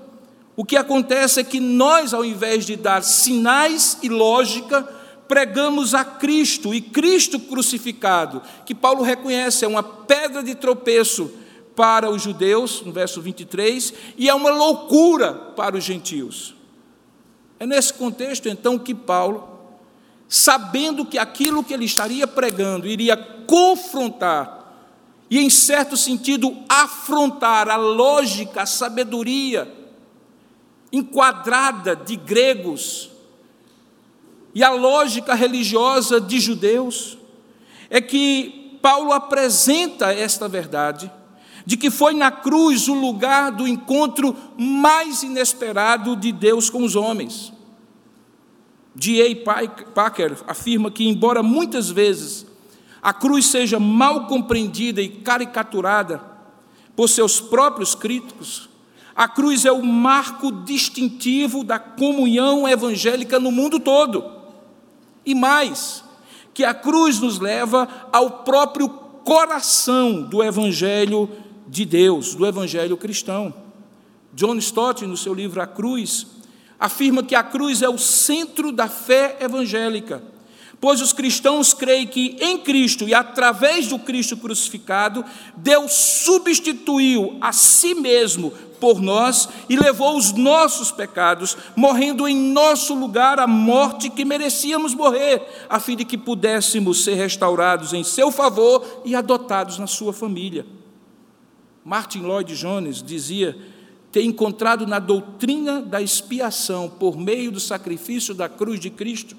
o 0.57 0.65
que 0.65 0.77
acontece 0.77 1.41
é 1.41 1.45
que 1.45 1.59
nós, 1.61 2.13
ao 2.13 2.25
invés 2.25 2.67
de 2.67 2.77
dar 2.77 3.03
sinais 3.03 3.99
e 4.03 4.09
lógica, 4.09 4.83
pregamos 5.27 5.95
a 5.95 6.05
Cristo 6.05 6.75
e 6.75 6.81
Cristo 6.81 7.41
crucificado, 7.41 8.43
que 8.67 8.75
Paulo 8.75 9.03
reconhece 9.03 9.65
é 9.65 9.69
uma 9.69 9.83
pedra 9.83 10.43
de 10.43 10.55
tropeço 10.55 11.31
para 11.75 12.11
os 12.11 12.23
judeus, 12.23 12.83
no 12.83 12.93
verso 12.93 13.21
23, 13.21 13.95
e 14.17 14.29
é 14.29 14.35
uma 14.35 14.51
loucura 14.51 15.33
para 15.33 15.77
os 15.77 15.83
gentios. 15.83 16.55
É 17.59 17.67
nesse 17.67 17.95
contexto, 17.95 18.49
então, 18.49 18.79
que 18.79 18.95
Paulo, 18.95 19.54
sabendo 20.29 21.05
que 21.05 21.19
aquilo 21.19 21.63
que 21.63 21.73
ele 21.73 21.85
estaria 21.85 22.27
pregando 22.27 22.87
iria 22.87 23.17
confrontar, 23.17 24.63
e, 25.31 25.39
em 25.39 25.51
certo 25.51 25.97
sentido, 25.97 26.57
afrontar 26.69 27.69
a 27.69 27.77
lógica, 27.77 28.63
a 28.63 28.67
sabedoria 28.67 29.73
enquadrada 30.93 31.97
de 31.97 32.15
gregos, 32.17 33.11
e 34.55 34.63
a 34.63 34.71
lógica 34.71 35.35
religiosa 35.35 36.21
de 36.21 36.39
judeus 36.39 37.19
é 37.91 38.01
que 38.01 38.79
Paulo 38.81 39.13
apresenta 39.13 40.13
esta 40.13 40.47
verdade 40.47 41.11
de 41.67 41.77
que 41.77 41.91
foi 41.91 42.13
na 42.13 42.31
cruz 42.31 42.89
o 42.89 42.95
lugar 42.95 43.51
do 43.51 43.67
encontro 43.67 44.37
mais 44.59 45.23
inesperado 45.23 46.15
de 46.15 46.31
Deus 46.31 46.69
com 46.69 46.85
os 46.85 46.95
homens. 46.95 47.54
D.A. 48.95 49.35
Packer 49.93 50.37
afirma 50.47 50.91
que, 50.91 51.09
embora 51.09 51.43
muitas 51.43 51.91
vezes 51.91 52.47
a 53.03 53.13
cruz 53.13 53.47
seja 53.47 53.79
mal 53.79 54.27
compreendida 54.27 55.03
e 55.03 55.09
caricaturada 55.09 56.21
por 56.97 57.09
seus 57.09 57.41
próprios 57.41 57.95
críticos, 57.95 58.69
a 59.15 59.29
cruz 59.29 59.65
é 59.65 59.73
o 59.73 59.85
marco 59.85 60.51
distintivo 60.51 61.63
da 61.63 61.79
comunhão 61.79 62.69
evangélica 62.69 63.39
no 63.39 63.53
mundo 63.53 63.79
todo. 63.79 64.25
E 65.25 65.35
mais, 65.35 66.03
que 66.53 66.65
a 66.65 66.75
cruz 66.75 67.21
nos 67.21 67.39
leva 67.39 67.89
ao 68.13 68.43
próprio 68.45 68.89
coração 68.89 70.23
do 70.23 70.43
Evangelho 70.43 71.29
de 71.67 71.85
Deus, 71.85 72.35
do 72.35 72.47
Evangelho 72.47 72.97
cristão. 72.97 73.55
John 74.33 74.57
Stott, 74.57 75.07
no 75.07 75.17
seu 75.17 75.33
livro 75.33 75.61
A 75.61 75.67
Cruz, 75.67 76.27
afirma 76.85 77.23
que 77.23 77.35
a 77.35 77.43
cruz 77.43 77.81
é 77.81 77.89
o 77.89 77.97
centro 77.97 78.71
da 78.71 78.89
fé 78.89 79.39
evangélica, 79.41 80.23
pois 80.79 81.01
os 81.01 81.15
cristãos 81.15 81.73
creem 81.73 82.07
que 82.07 82.37
em 82.39 82.59
Cristo 82.59 83.09
e 83.09 83.15
através 83.15 83.89
do 83.89 83.99
Cristo 83.99 84.37
crucificado, 84.37 85.25
Deus 85.57 85.95
substituiu 85.95 87.39
a 87.41 87.53
si 87.53 87.95
mesmo 87.95 88.51
por 88.79 89.01
nós 89.01 89.49
e 89.67 89.77
levou 89.77 90.15
os 90.15 90.33
nossos 90.33 90.93
pecados, 90.93 91.57
morrendo 91.75 92.29
em 92.29 92.37
nosso 92.37 92.95
lugar 92.95 93.41
a 93.41 93.47
morte 93.47 94.11
que 94.11 94.23
merecíamos 94.23 94.93
morrer, 94.93 95.41
a 95.71 95.81
fim 95.81 95.97
de 95.97 96.05
que 96.05 96.19
pudéssemos 96.19 97.03
ser 97.03 97.15
restaurados 97.15 97.95
em 97.95 98.05
seu 98.05 98.31
favor 98.31 99.01
e 99.07 99.17
adotados 99.17 99.79
na 99.79 99.87
sua 99.87 100.13
família. 100.13 100.67
Martin 101.83 102.21
Lloyd 102.21 102.55
Jones 102.55 103.03
dizia 103.03 103.57
ter 104.15 104.23
encontrado 104.23 104.87
na 104.87 105.01
doutrina 105.01 105.83
da 105.83 106.01
expiação 106.01 106.89
por 106.89 107.19
meio 107.19 107.51
do 107.51 107.59
sacrifício 107.59 108.33
da 108.33 108.49
cruz 108.49 108.79
de 108.79 108.89
Cristo 108.89 109.37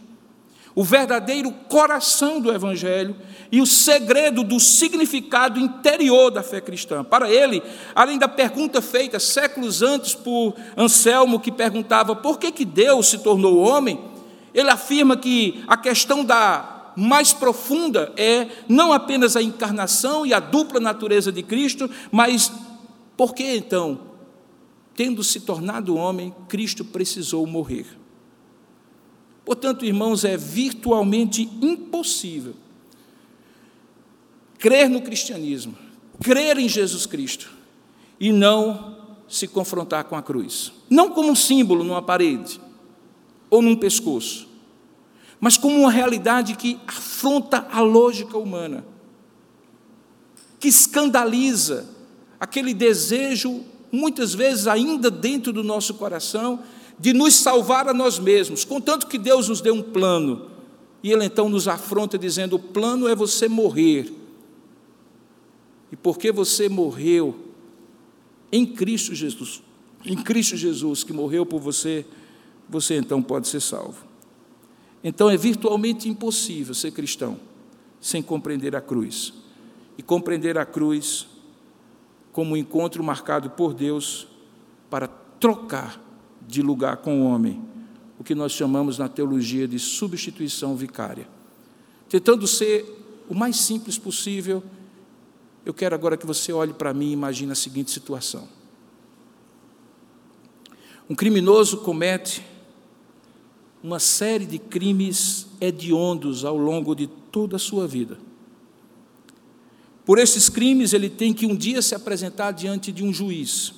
o 0.75 0.83
verdadeiro 0.83 1.49
coração 1.69 2.41
do 2.41 2.51
Evangelho 2.51 3.15
e 3.49 3.61
o 3.61 3.65
segredo 3.65 4.43
do 4.43 4.59
significado 4.59 5.57
interior 5.57 6.29
da 6.29 6.43
fé 6.43 6.59
cristã. 6.59 7.01
Para 7.01 7.31
ele, 7.31 7.63
além 7.95 8.19
da 8.19 8.27
pergunta 8.27 8.81
feita 8.81 9.17
séculos 9.17 9.81
antes 9.81 10.13
por 10.13 10.53
Anselmo, 10.75 11.39
que 11.39 11.53
perguntava 11.53 12.13
por 12.13 12.37
que, 12.37 12.51
que 12.51 12.65
Deus 12.65 13.07
se 13.07 13.19
tornou 13.19 13.59
homem, 13.59 13.97
ele 14.53 14.69
afirma 14.69 15.15
que 15.15 15.63
a 15.65 15.77
questão 15.77 16.25
da 16.25 16.91
mais 16.97 17.31
profunda 17.31 18.11
é 18.17 18.47
não 18.67 18.91
apenas 18.91 19.37
a 19.37 19.41
encarnação 19.41 20.25
e 20.25 20.33
a 20.33 20.41
dupla 20.41 20.81
natureza 20.81 21.31
de 21.31 21.41
Cristo, 21.41 21.89
mas 22.11 22.51
por 23.15 23.33
que 23.33 23.55
então, 23.55 24.14
tendo 24.95 25.23
se 25.23 25.41
tornado 25.41 25.95
homem, 25.95 26.33
Cristo 26.47 26.85
precisou 26.85 27.45
morrer? 27.45 27.85
Portanto, 29.43 29.85
irmãos, 29.85 30.23
é 30.23 30.35
virtualmente 30.35 31.49
impossível 31.61 32.55
crer 34.57 34.89
no 34.89 35.01
cristianismo, 35.01 35.77
crer 36.23 36.57
em 36.57 36.67
Jesus 36.67 37.05
Cristo 37.05 37.51
e 38.19 38.31
não 38.31 38.97
se 39.27 39.47
confrontar 39.47 40.05
com 40.05 40.15
a 40.15 40.23
cruz. 40.23 40.71
Não 40.89 41.11
como 41.11 41.31
um 41.31 41.35
símbolo 41.35 41.83
numa 41.83 42.01
parede 42.01 42.59
ou 43.49 43.61
num 43.61 43.75
pescoço, 43.75 44.47
mas 45.39 45.57
como 45.57 45.77
uma 45.77 45.91
realidade 45.91 46.55
que 46.55 46.79
afronta 46.87 47.67
a 47.71 47.81
lógica 47.81 48.37
humana, 48.37 48.83
que 50.59 50.67
escandaliza 50.67 51.87
aquele 52.39 52.73
desejo, 52.73 53.63
muitas 53.95 54.33
vezes 54.33 54.67
ainda 54.67 55.09
dentro 55.09 55.51
do 55.51 55.63
nosso 55.63 55.93
coração, 55.95 56.61
de 56.99 57.13
nos 57.13 57.35
salvar 57.35 57.87
a 57.87 57.93
nós 57.93 58.19
mesmos, 58.19 58.63
contanto 58.63 59.07
que 59.07 59.17
Deus 59.17 59.49
nos 59.49 59.61
dê 59.61 59.71
um 59.71 59.81
plano. 59.81 60.51
E 61.03 61.11
Ele 61.11 61.25
então 61.25 61.49
nos 61.49 61.67
afronta 61.67 62.17
dizendo: 62.17 62.55
o 62.55 62.59
plano 62.59 63.07
é 63.07 63.15
você 63.15 63.47
morrer. 63.47 64.11
E 65.91 65.95
porque 65.95 66.31
você 66.31 66.67
morreu 66.67 67.35
em 68.51 68.65
Cristo 68.65 69.13
Jesus, 69.13 69.61
em 70.03 70.15
Cristo 70.15 70.55
Jesus 70.55 71.03
que 71.03 71.13
morreu 71.13 71.45
por 71.45 71.59
você, 71.59 72.05
você 72.67 72.95
então 72.97 73.21
pode 73.21 73.47
ser 73.47 73.61
salvo. 73.61 74.03
Então 75.03 75.29
é 75.29 75.37
virtualmente 75.37 76.09
impossível 76.09 76.73
ser 76.73 76.91
cristão 76.91 77.39
sem 78.01 78.23
compreender 78.23 78.75
a 78.75 78.81
cruz. 78.81 79.33
E 79.97 80.03
compreender 80.03 80.57
a 80.57 80.65
cruz 80.65 81.27
como 82.35 82.53
um 82.53 82.57
encontro 82.57 83.01
marcado 83.01 83.49
por 83.51 83.73
Deus 83.73 84.27
para 84.89 85.07
trocar 85.07 86.01
de 86.45 86.61
lugar 86.61 86.97
com 86.97 87.21
o 87.21 87.25
homem, 87.27 87.63
o 88.19 88.25
que 88.25 88.35
nós 88.35 88.51
chamamos 88.51 88.97
na 88.97 89.07
teologia 89.07 89.65
de 89.65 89.79
substituição 89.79 90.75
vicária. 90.75 91.29
Tentando 92.09 92.45
ser 92.45 93.23
o 93.29 93.33
mais 93.33 93.55
simples 93.55 93.97
possível, 93.97 94.61
eu 95.65 95.73
quero 95.73 95.95
agora 95.95 96.17
que 96.17 96.25
você 96.25 96.51
olhe 96.51 96.73
para 96.73 96.93
mim 96.93 97.11
e 97.11 97.13
imagine 97.13 97.53
a 97.53 97.55
seguinte 97.55 97.89
situação. 97.89 98.49
Um 101.09 101.15
criminoso 101.15 101.77
comete 101.77 102.45
uma 103.81 103.97
série 103.97 104.45
de 104.45 104.59
crimes 104.59 105.47
hediondos 105.61 106.43
ao 106.43 106.57
longo 106.57 106.93
de 106.93 107.07
toda 107.07 107.55
a 107.55 107.59
sua 107.59 107.87
vida. 107.87 108.17
Por 110.05 110.19
esses 110.19 110.49
crimes, 110.49 110.93
ele 110.93 111.09
tem 111.09 111.33
que 111.33 111.45
um 111.45 111.55
dia 111.55 111.81
se 111.81 111.95
apresentar 111.95 112.51
diante 112.51 112.91
de 112.91 113.03
um 113.03 113.11
juiz 113.11 113.73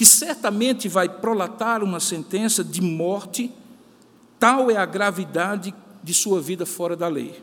que 0.00 0.06
certamente 0.06 0.88
vai 0.88 1.10
prolatar 1.10 1.82
uma 1.82 2.00
sentença 2.00 2.64
de 2.64 2.80
morte, 2.80 3.52
tal 4.38 4.70
é 4.70 4.76
a 4.78 4.86
gravidade 4.86 5.74
de 6.02 6.14
sua 6.14 6.40
vida 6.40 6.64
fora 6.64 6.96
da 6.96 7.06
lei. 7.06 7.34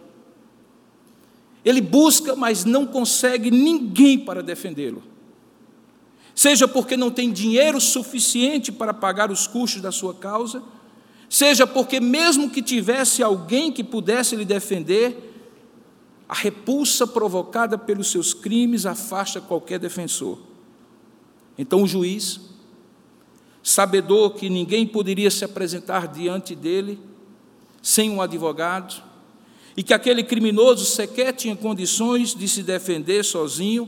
Ele 1.63 1.79
busca, 1.79 2.35
mas 2.35 2.65
não 2.65 2.87
consegue 2.87 3.51
ninguém 3.51 4.17
para 4.17 4.41
defendê-lo. 4.41 5.03
Seja 6.33 6.67
porque 6.67 6.97
não 6.97 7.11
tem 7.11 7.31
dinheiro 7.31 7.79
suficiente 7.79 8.71
para 8.71 8.91
pagar 8.91 9.29
os 9.29 9.45
custos 9.45 9.79
da 9.79 9.91
sua 9.91 10.15
causa, 10.15 10.63
seja 11.29 11.67
porque, 11.67 11.99
mesmo 11.99 12.49
que 12.49 12.63
tivesse 12.63 13.21
alguém 13.21 13.71
que 13.71 13.83
pudesse 13.83 14.35
lhe 14.35 14.45
defender, 14.45 15.36
a 16.27 16.35
repulsa 16.35 17.07
provocada 17.07 17.77
pelos 17.77 18.11
seus 18.11 18.33
crimes 18.33 18.85
afasta 18.85 19.39
qualquer 19.39 19.79
defensor. 19.79 20.39
Então 21.57 21.83
o 21.83 21.87
juiz, 21.87 22.39
sabedor 23.63 24.31
que 24.31 24.49
ninguém 24.49 24.85
poderia 24.85 25.31
se 25.31 25.45
apresentar 25.45 26.07
diante 26.07 26.55
dele 26.55 26.99
sem 27.81 28.09
um 28.09 28.21
advogado, 28.21 29.01
e 29.75 29.83
que 29.83 29.93
aquele 29.93 30.23
criminoso 30.23 30.83
sequer 30.85 31.31
tinha 31.33 31.55
condições 31.55 32.33
de 32.33 32.47
se 32.47 32.63
defender 32.63 33.23
sozinho, 33.23 33.87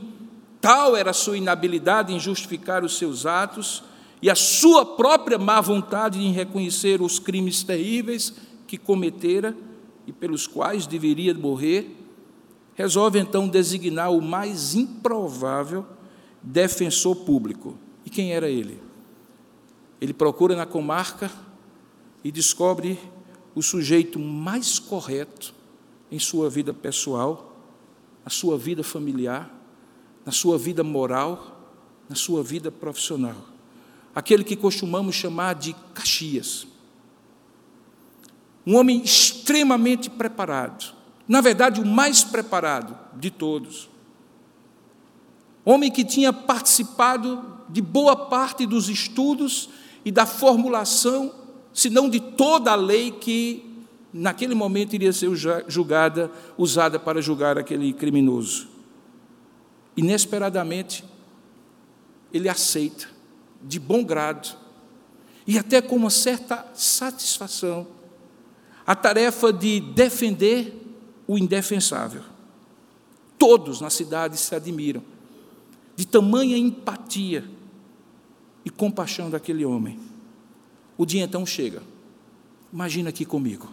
tal 0.60 0.96
era 0.96 1.10
a 1.10 1.14
sua 1.14 1.36
inabilidade 1.36 2.14
em 2.14 2.20
justificar 2.20 2.84
os 2.84 2.96
seus 2.96 3.26
atos 3.26 3.82
e 4.22 4.30
a 4.30 4.34
sua 4.34 4.86
própria 4.86 5.36
má 5.36 5.60
vontade 5.60 6.20
em 6.20 6.32
reconhecer 6.32 7.02
os 7.02 7.18
crimes 7.18 7.62
terríveis 7.62 8.32
que 8.66 8.78
cometera 8.78 9.56
e 10.06 10.12
pelos 10.12 10.46
quais 10.46 10.86
deveria 10.86 11.34
morrer, 11.34 11.99
resolve 12.80 13.18
então 13.18 13.46
designar 13.46 14.10
o 14.10 14.22
mais 14.22 14.74
improvável 14.74 15.84
defensor 16.42 17.14
público. 17.14 17.76
E 18.06 18.10
quem 18.10 18.32
era 18.32 18.48
ele? 18.48 18.80
Ele 20.00 20.14
procura 20.14 20.56
na 20.56 20.64
comarca 20.64 21.30
e 22.24 22.32
descobre 22.32 22.98
o 23.54 23.62
sujeito 23.62 24.18
mais 24.18 24.78
correto 24.78 25.54
em 26.10 26.18
sua 26.18 26.48
vida 26.48 26.72
pessoal, 26.72 27.54
na 28.24 28.30
sua 28.30 28.56
vida 28.56 28.82
familiar, 28.82 29.54
na 30.24 30.32
sua 30.32 30.56
vida 30.56 30.82
moral, 30.82 31.76
na 32.08 32.16
sua 32.16 32.42
vida 32.42 32.72
profissional. 32.72 33.36
Aquele 34.14 34.42
que 34.42 34.56
costumamos 34.56 35.14
chamar 35.14 35.54
de 35.54 35.74
Caxias. 35.92 36.66
Um 38.66 38.76
homem 38.76 39.02
extremamente 39.02 40.08
preparado, 40.08 40.94
na 41.30 41.40
verdade, 41.40 41.80
o 41.80 41.86
mais 41.86 42.22
preparado 42.22 42.98
de 43.16 43.30
todos 43.30 43.88
homem 45.64 45.90
que 45.90 46.04
tinha 46.04 46.32
participado 46.32 47.44
de 47.68 47.80
boa 47.80 48.16
parte 48.16 48.66
dos 48.66 48.88
estudos 48.88 49.70
e 50.04 50.10
da 50.10 50.26
formulação, 50.26 51.32
se 51.72 51.88
não 51.88 52.08
de 52.08 52.18
toda 52.18 52.72
a 52.72 52.74
lei 52.74 53.12
que 53.12 53.64
naquele 54.12 54.54
momento 54.54 54.94
iria 54.94 55.12
ser 55.12 55.30
julgada, 55.68 56.30
usada 56.58 56.98
para 56.98 57.22
julgar 57.22 57.58
aquele 57.58 57.92
criminoso. 57.92 58.68
Inesperadamente, 59.96 61.04
ele 62.32 62.48
aceita, 62.48 63.06
de 63.62 63.78
bom 63.78 64.02
grado, 64.02 64.56
e 65.46 65.58
até 65.58 65.80
com 65.80 65.96
uma 65.96 66.10
certa 66.10 66.66
satisfação, 66.74 67.86
a 68.86 68.96
tarefa 68.96 69.52
de 69.52 69.80
defender 69.80 70.79
o 71.30 71.38
indefensável. 71.38 72.22
Todos 73.38 73.80
na 73.80 73.88
cidade 73.88 74.36
se 74.36 74.52
admiram 74.52 75.00
de 75.94 76.04
tamanha 76.04 76.58
empatia 76.58 77.48
e 78.64 78.70
compaixão 78.70 79.30
daquele 79.30 79.64
homem. 79.64 79.96
O 80.98 81.06
dia 81.06 81.22
então 81.22 81.46
chega. 81.46 81.84
Imagina 82.72 83.10
aqui 83.10 83.24
comigo. 83.24 83.68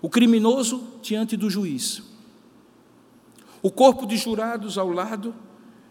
O 0.00 0.08
criminoso 0.08 0.82
diante 1.02 1.36
do 1.36 1.50
juiz. 1.50 2.02
O 3.60 3.70
corpo 3.70 4.06
de 4.06 4.16
jurados 4.16 4.78
ao 4.78 4.88
lado, 4.88 5.34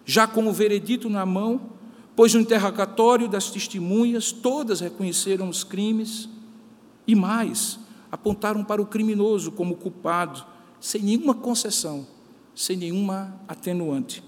já 0.04 0.26
com 0.26 0.48
o 0.48 0.52
veredito 0.52 1.08
na 1.08 1.24
mão, 1.24 1.70
pois 2.16 2.34
no 2.34 2.42
interrogatório 2.42 3.30
das 3.30 3.52
testemunhas 3.52 4.32
todas 4.32 4.80
reconheceram 4.80 5.48
os 5.48 5.64
crimes 5.64 6.28
e 7.06 7.14
mais, 7.14 7.78
apontaram 8.12 8.64
para 8.64 8.82
o 8.82 8.86
criminoso 8.86 9.52
como 9.52 9.76
culpado, 9.76 10.46
sem 10.80 11.02
nenhuma 11.02 11.34
concessão, 11.34 12.06
sem 12.56 12.76
nenhuma 12.76 13.40
atenuante. 13.48 14.24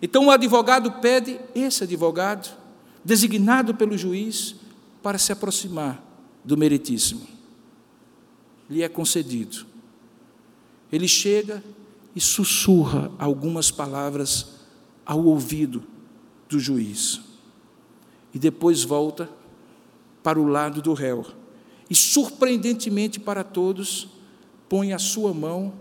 Então 0.00 0.26
o 0.26 0.30
advogado 0.30 0.90
pede 1.00 1.38
esse 1.54 1.84
advogado, 1.84 2.56
designado 3.04 3.74
pelo 3.74 3.96
juiz, 3.96 4.56
para 5.02 5.18
se 5.18 5.32
aproximar 5.32 6.02
do 6.44 6.56
meritíssimo. 6.56 7.26
lhe 8.68 8.82
é 8.82 8.88
concedido. 8.88 9.66
Ele 10.90 11.06
chega 11.06 11.62
e 12.16 12.20
sussurra 12.20 13.10
algumas 13.18 13.70
palavras 13.70 14.60
ao 15.04 15.24
ouvido 15.24 15.82
do 16.48 16.58
juiz. 16.58 17.20
E 18.32 18.38
depois 18.38 18.82
volta 18.82 19.28
para 20.22 20.40
o 20.40 20.46
lado 20.46 20.80
do 20.80 20.94
réu. 20.94 21.26
E, 21.92 21.94
surpreendentemente 21.94 23.20
para 23.20 23.44
todos, 23.44 24.08
põe 24.66 24.94
a 24.94 24.98
sua 24.98 25.34
mão, 25.34 25.74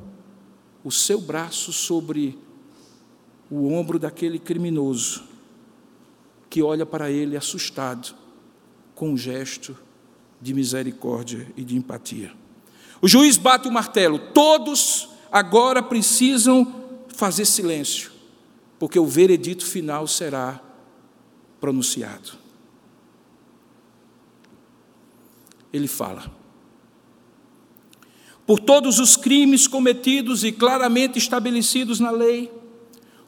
o 0.84 0.92
seu 0.92 1.22
braço 1.22 1.72
sobre 1.72 2.38
o 3.50 3.72
ombro 3.72 3.98
daquele 3.98 4.38
criminoso, 4.38 5.24
que 6.50 6.62
olha 6.62 6.86
para 6.86 7.10
ele 7.10 7.38
assustado, 7.38 8.14
com 8.94 9.12
um 9.12 9.18
gesto 9.18 9.74
de 10.42 10.54
misericórdia 10.54 11.50
e 11.56 11.64
de 11.64 11.78
empatia. 11.78 12.34
O 13.02 13.08
juiz 13.08 13.38
bate 13.38 13.70
o 13.70 13.72
martelo, 13.72 14.20
todos 14.34 15.08
agora 15.32 15.82
precisam 15.82 16.92
fazer 17.08 17.46
silêncio, 17.46 18.12
porque 18.78 19.00
o 19.00 19.08
veredito 19.08 19.66
final 19.66 20.06
será 20.08 20.60
pronunciado. 21.62 22.41
Ele 25.74 25.88
fala: 25.88 26.32
Por 28.46 28.60
todos 28.60 29.00
os 29.00 29.16
crimes 29.16 29.68
cometidos 29.68 30.44
e 30.44 30.52
claramente 30.52 31.18
estabelecidos 31.18 32.00
na 32.00 32.12
lei, 32.12 32.52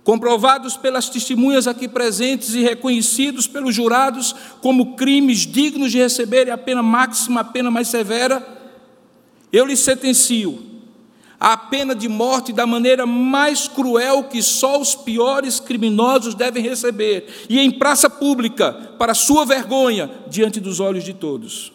comprovados 0.03 0.75
pelas 0.75 1.09
testemunhas 1.09 1.67
aqui 1.67 1.87
presentes 1.87 2.53
e 2.53 2.61
reconhecidos 2.61 3.47
pelos 3.47 3.73
jurados 3.73 4.35
como 4.61 4.95
crimes 4.95 5.39
dignos 5.39 5.91
de 5.91 5.97
receberem 5.97 6.51
a 6.51 6.57
pena 6.57 6.83
máxima, 6.83 7.41
a 7.41 7.45
pena 7.45 7.71
mais 7.71 7.87
severa, 7.87 8.45
eu 9.51 9.65
lhes 9.65 9.79
sentencio 9.79 10.73
a 11.43 11.57
pena 11.57 11.93
de 11.93 12.07
morte 12.07 12.53
da 12.53 12.65
maneira 12.65 13.05
mais 13.05 13.67
cruel 13.67 14.23
que 14.23 14.41
só 14.41 14.79
os 14.79 14.95
piores 14.95 15.59
criminosos 15.59 16.33
devem 16.33 16.63
receber, 16.63 17.27
e 17.49 17.59
em 17.59 17.69
praça 17.69 18.09
pública, 18.09 18.71
para 18.97 19.13
sua 19.13 19.45
vergonha, 19.45 20.09
diante 20.29 20.61
dos 20.61 20.79
olhos 20.79 21.03
de 21.03 21.13
todos. 21.13 21.73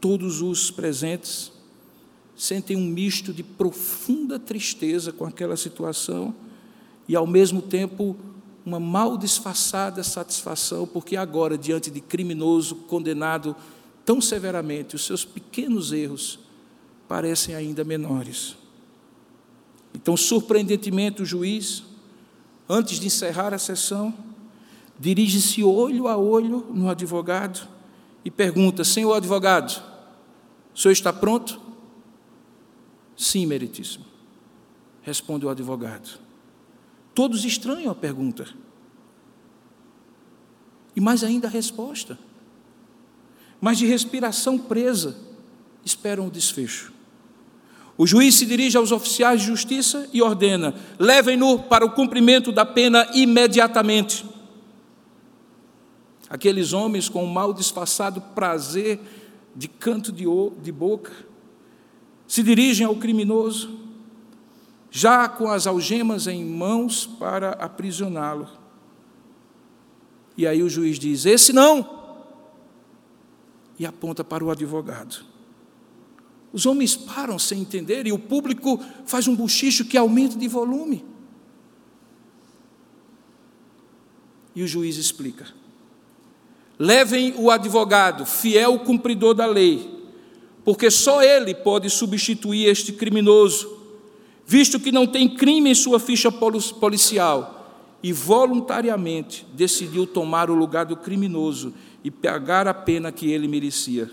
Todos 0.00 0.40
os 0.40 0.70
presentes 0.70 1.50
sentem 2.36 2.76
um 2.76 2.86
misto 2.86 3.32
de 3.32 3.42
profunda 3.42 4.38
tristeza 4.38 5.12
com 5.12 5.24
aquela 5.24 5.56
situação 5.56 6.32
e, 7.08 7.16
ao 7.16 7.26
mesmo 7.26 7.60
tempo, 7.60 8.16
uma 8.64 8.78
mal 8.78 9.16
disfarçada 9.16 10.04
satisfação, 10.04 10.86
porque 10.86 11.16
agora, 11.16 11.58
diante 11.58 11.90
de 11.90 12.00
criminoso 12.00 12.76
condenado 12.76 13.56
tão 14.04 14.20
severamente, 14.20 14.94
os 14.94 15.04
seus 15.04 15.24
pequenos 15.24 15.92
erros 15.92 16.38
parecem 17.08 17.54
ainda 17.54 17.82
menores. 17.82 18.56
Então, 19.92 20.16
surpreendentemente, 20.16 21.22
o 21.22 21.26
juiz, 21.26 21.82
antes 22.68 23.00
de 23.00 23.06
encerrar 23.06 23.52
a 23.52 23.58
sessão, 23.58 24.14
dirige-se 24.98 25.64
olho 25.64 26.06
a 26.06 26.16
olho 26.16 26.66
no 26.72 26.88
advogado 26.88 27.77
e 28.28 28.30
pergunta: 28.30 28.84
Senhor 28.84 29.14
advogado, 29.14 29.82
o 30.74 30.78
senhor 30.78 30.92
está 30.92 31.10
pronto? 31.10 31.58
Sim, 33.16 33.46
meritíssimo, 33.46 34.04
responde 35.00 35.46
o 35.46 35.48
advogado. 35.48 36.20
Todos 37.14 37.46
estranham 37.46 37.90
a 37.90 37.94
pergunta. 37.94 38.46
E 40.94 41.00
mais 41.00 41.24
ainda 41.24 41.48
a 41.48 41.50
resposta. 41.50 42.18
Mas 43.62 43.78
de 43.78 43.86
respiração 43.86 44.58
presa, 44.58 45.16
esperam 45.82 46.26
o 46.26 46.30
desfecho. 46.30 46.92
O 47.96 48.06
juiz 48.06 48.34
se 48.34 48.44
dirige 48.44 48.76
aos 48.76 48.92
oficiais 48.92 49.40
de 49.40 49.46
justiça 49.46 50.06
e 50.12 50.20
ordena: 50.20 50.74
levem-no 50.98 51.60
para 51.60 51.86
o 51.86 51.92
cumprimento 51.92 52.52
da 52.52 52.66
pena 52.66 53.08
imediatamente. 53.14 54.26
Aqueles 56.28 56.72
homens 56.72 57.08
com 57.08 57.24
o 57.24 57.32
mal 57.32 57.52
disfarçado 57.52 58.20
prazer 58.20 59.00
de 59.56 59.66
canto 59.66 60.12
de, 60.12 60.24
de 60.62 60.70
boca 60.70 61.12
se 62.26 62.42
dirigem 62.42 62.86
ao 62.86 62.94
criminoso, 62.94 63.78
já 64.90 65.26
com 65.28 65.48
as 65.48 65.66
algemas 65.66 66.26
em 66.26 66.44
mãos 66.44 67.06
para 67.06 67.52
aprisioná-lo. 67.52 68.48
E 70.36 70.46
aí 70.46 70.62
o 70.62 70.68
juiz 70.68 70.98
diz: 70.98 71.24
Esse 71.24 71.52
não! 71.52 71.96
E 73.78 73.86
aponta 73.86 74.22
para 74.22 74.44
o 74.44 74.50
advogado. 74.50 75.24
Os 76.52 76.66
homens 76.66 76.96
param 76.96 77.38
sem 77.38 77.60
entender 77.60 78.06
e 78.06 78.12
o 78.12 78.18
público 78.18 78.82
faz 79.06 79.26
um 79.26 79.34
bochicho 79.34 79.84
que 79.84 79.96
aumenta 79.96 80.36
de 80.36 80.48
volume. 80.48 81.04
E 84.54 84.62
o 84.62 84.66
juiz 84.66 84.96
explica: 84.96 85.46
levem 86.78 87.34
o 87.36 87.50
advogado, 87.50 88.24
fiel 88.24 88.78
cumpridor 88.78 89.34
da 89.34 89.46
lei, 89.46 89.98
porque 90.64 90.90
só 90.90 91.22
ele 91.22 91.54
pode 91.54 91.90
substituir 91.90 92.66
este 92.66 92.92
criminoso, 92.92 93.76
visto 94.46 94.78
que 94.78 94.92
não 94.92 95.06
tem 95.06 95.28
crime 95.28 95.70
em 95.70 95.74
sua 95.74 95.98
ficha 95.98 96.30
policial 96.30 97.56
e 98.02 98.12
voluntariamente 98.12 99.44
decidiu 99.54 100.06
tomar 100.06 100.50
o 100.50 100.54
lugar 100.54 100.84
do 100.84 100.96
criminoso 100.96 101.74
e 102.04 102.10
pagar 102.10 102.68
a 102.68 102.74
pena 102.74 103.10
que 103.10 103.30
ele 103.30 103.48
merecia. 103.48 104.08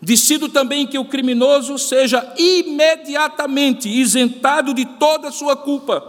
Decido 0.00 0.48
também 0.48 0.86
que 0.86 0.98
o 0.98 1.04
criminoso 1.04 1.78
seja 1.78 2.34
imediatamente 2.36 3.88
isentado 3.88 4.72
de 4.74 4.84
toda 4.84 5.28
a 5.28 5.32
sua 5.32 5.54
culpa, 5.54 6.02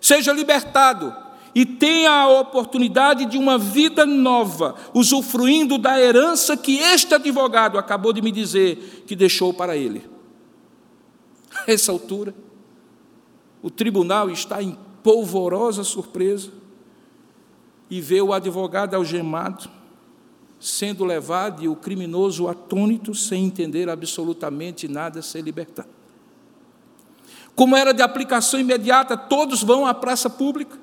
seja 0.00 0.32
libertado 0.32 1.23
e 1.54 1.64
tenha 1.64 2.10
a 2.10 2.40
oportunidade 2.40 3.26
de 3.26 3.38
uma 3.38 3.56
vida 3.56 4.04
nova, 4.04 4.74
usufruindo 4.92 5.78
da 5.78 6.00
herança 6.00 6.56
que 6.56 6.78
este 6.78 7.14
advogado 7.14 7.78
acabou 7.78 8.12
de 8.12 8.20
me 8.20 8.32
dizer 8.32 9.04
que 9.06 9.14
deixou 9.14 9.54
para 9.54 9.76
ele. 9.76 10.04
A 11.66 11.70
essa 11.70 11.92
altura, 11.92 12.34
o 13.62 13.70
tribunal 13.70 14.28
está 14.30 14.62
em 14.62 14.76
polvorosa 15.02 15.84
surpresa 15.84 16.50
e 17.88 18.00
vê 18.00 18.20
o 18.20 18.32
advogado 18.32 18.94
algemado 18.94 19.70
sendo 20.64 21.04
levado 21.04 21.62
e 21.62 21.68
o 21.68 21.76
criminoso 21.76 22.48
atônito, 22.48 23.14
sem 23.14 23.44
entender 23.44 23.90
absolutamente 23.90 24.88
nada, 24.88 25.20
ser 25.20 25.42
libertado. 25.42 25.90
Como 27.54 27.76
era 27.76 27.92
de 27.92 28.00
aplicação 28.02 28.58
imediata, 28.58 29.14
todos 29.14 29.62
vão 29.62 29.86
à 29.86 29.92
praça 29.92 30.30
pública, 30.30 30.78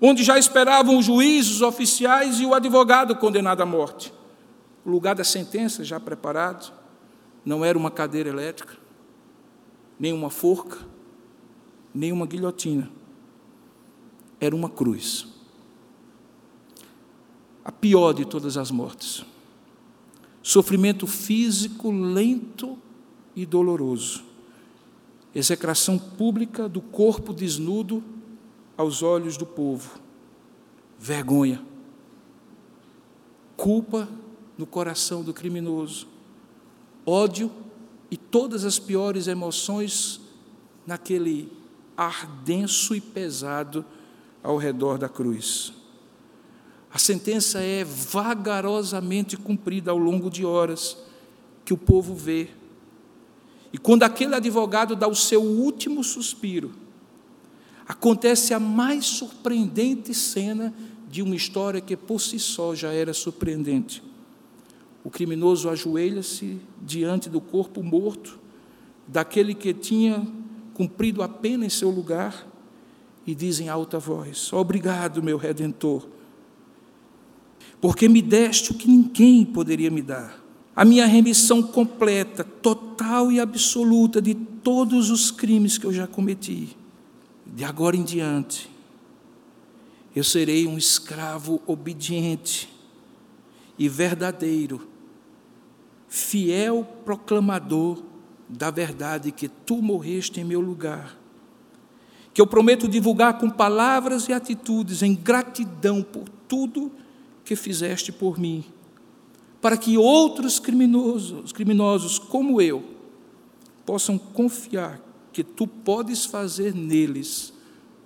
onde 0.00 0.22
já 0.24 0.38
esperavam 0.38 0.98
o 0.98 1.02
juiz, 1.02 1.48
os 1.50 1.62
oficiais 1.62 2.40
e 2.40 2.46
o 2.46 2.54
advogado 2.54 3.14
condenado 3.16 3.62
à 3.62 3.66
morte. 3.66 4.12
O 4.84 4.90
lugar 4.90 5.14
da 5.14 5.24
sentença 5.24 5.84
já 5.84 6.00
preparado, 6.00 6.72
não 7.44 7.64
era 7.64 7.76
uma 7.76 7.90
cadeira 7.90 8.28
elétrica, 8.28 8.76
nem 9.98 10.12
uma 10.12 10.30
forca, 10.30 10.78
nem 11.94 12.12
uma 12.12 12.26
guilhotina. 12.26 12.90
Era 14.40 14.56
uma 14.56 14.70
cruz 14.70 15.30
a 17.64 17.72
pior 17.72 18.12
de 18.12 18.24
todas 18.24 18.56
as 18.56 18.70
mortes. 18.70 19.24
Sofrimento 20.42 21.06
físico 21.06 21.90
lento 21.90 22.78
e 23.36 23.44
doloroso. 23.44 24.24
Execração 25.34 25.98
pública 25.98 26.68
do 26.68 26.80
corpo 26.80 27.32
desnudo 27.32 28.02
aos 28.80 29.02
olhos 29.02 29.36
do 29.36 29.44
povo. 29.44 30.00
Vergonha. 30.98 31.62
Culpa 33.54 34.08
no 34.56 34.64
coração 34.64 35.22
do 35.22 35.34
criminoso. 35.34 36.08
Ódio 37.04 37.52
e 38.10 38.16
todas 38.16 38.64
as 38.64 38.78
piores 38.78 39.26
emoções 39.26 40.22
naquele 40.86 41.52
ar 41.94 42.26
denso 42.42 42.94
e 42.94 43.02
pesado 43.02 43.84
ao 44.42 44.56
redor 44.56 44.96
da 44.96 45.10
cruz. 45.10 45.74
A 46.90 46.98
sentença 46.98 47.60
é 47.60 47.84
vagarosamente 47.84 49.36
cumprida 49.36 49.90
ao 49.90 49.98
longo 49.98 50.30
de 50.30 50.42
horas 50.42 50.96
que 51.66 51.74
o 51.74 51.78
povo 51.78 52.14
vê. 52.14 52.48
E 53.74 53.76
quando 53.76 54.04
aquele 54.04 54.34
advogado 54.34 54.96
dá 54.96 55.06
o 55.06 55.14
seu 55.14 55.42
último 55.42 56.02
suspiro, 56.02 56.79
acontece 57.90 58.54
a 58.54 58.60
mais 58.60 59.04
surpreendente 59.06 60.14
cena 60.14 60.72
de 61.08 61.22
uma 61.22 61.34
história 61.34 61.80
que 61.80 61.96
por 61.96 62.20
si 62.20 62.38
só 62.38 62.74
já 62.74 62.92
era 62.92 63.12
surpreendente. 63.12 64.02
O 65.02 65.10
criminoso 65.10 65.68
ajoelha-se 65.68 66.60
diante 66.80 67.28
do 67.28 67.40
corpo 67.40 67.82
morto 67.82 68.38
daquele 69.08 69.54
que 69.54 69.74
tinha 69.74 70.26
cumprido 70.74 71.22
a 71.22 71.28
pena 71.28 71.66
em 71.66 71.70
seu 71.70 71.90
lugar 71.90 72.46
e 73.26 73.34
diz 73.34 73.58
em 73.58 73.68
alta 73.68 73.98
voz: 73.98 74.52
Obrigado, 74.52 75.22
meu 75.22 75.36
redentor 75.36 76.06
porque 77.80 78.08
me 78.08 78.20
deste 78.20 78.72
o 78.72 78.74
que 78.74 78.86
ninguém 78.86 79.44
poderia 79.44 79.90
me 79.90 80.02
dar, 80.02 80.38
a 80.76 80.84
minha 80.84 81.06
remissão 81.06 81.62
completa, 81.62 82.44
total 82.44 83.32
e 83.32 83.40
absoluta 83.40 84.20
de 84.20 84.34
todos 84.34 85.10
os 85.10 85.30
crimes 85.30 85.78
que 85.78 85.86
eu 85.86 85.92
já 85.92 86.06
cometi. 86.06 86.76
De 87.52 87.64
agora 87.64 87.96
em 87.96 88.04
diante, 88.04 88.70
eu 90.14 90.22
serei 90.22 90.66
um 90.66 90.78
escravo 90.78 91.60
obediente 91.66 92.72
e 93.76 93.88
verdadeiro, 93.88 94.88
fiel 96.08 96.84
proclamador 97.04 98.02
da 98.48 98.70
verdade 98.70 99.32
que 99.32 99.48
tu 99.48 99.82
morreste 99.82 100.40
em 100.40 100.44
meu 100.44 100.60
lugar. 100.60 101.18
Que 102.32 102.40
eu 102.40 102.46
prometo 102.46 102.86
divulgar 102.86 103.38
com 103.38 103.50
palavras 103.50 104.28
e 104.28 104.32
atitudes 104.32 105.02
em 105.02 105.14
gratidão 105.14 106.02
por 106.02 106.28
tudo 106.46 106.92
que 107.44 107.56
fizeste 107.56 108.12
por 108.12 108.38
mim, 108.38 108.64
para 109.60 109.76
que 109.76 109.98
outros 109.98 110.60
criminosos, 110.60 111.52
criminosos 111.52 112.16
como 112.16 112.62
eu 112.62 112.84
possam 113.84 114.16
confiar 114.16 115.09
que 115.32 115.44
tu 115.44 115.66
podes 115.66 116.24
fazer 116.24 116.74
neles 116.74 117.52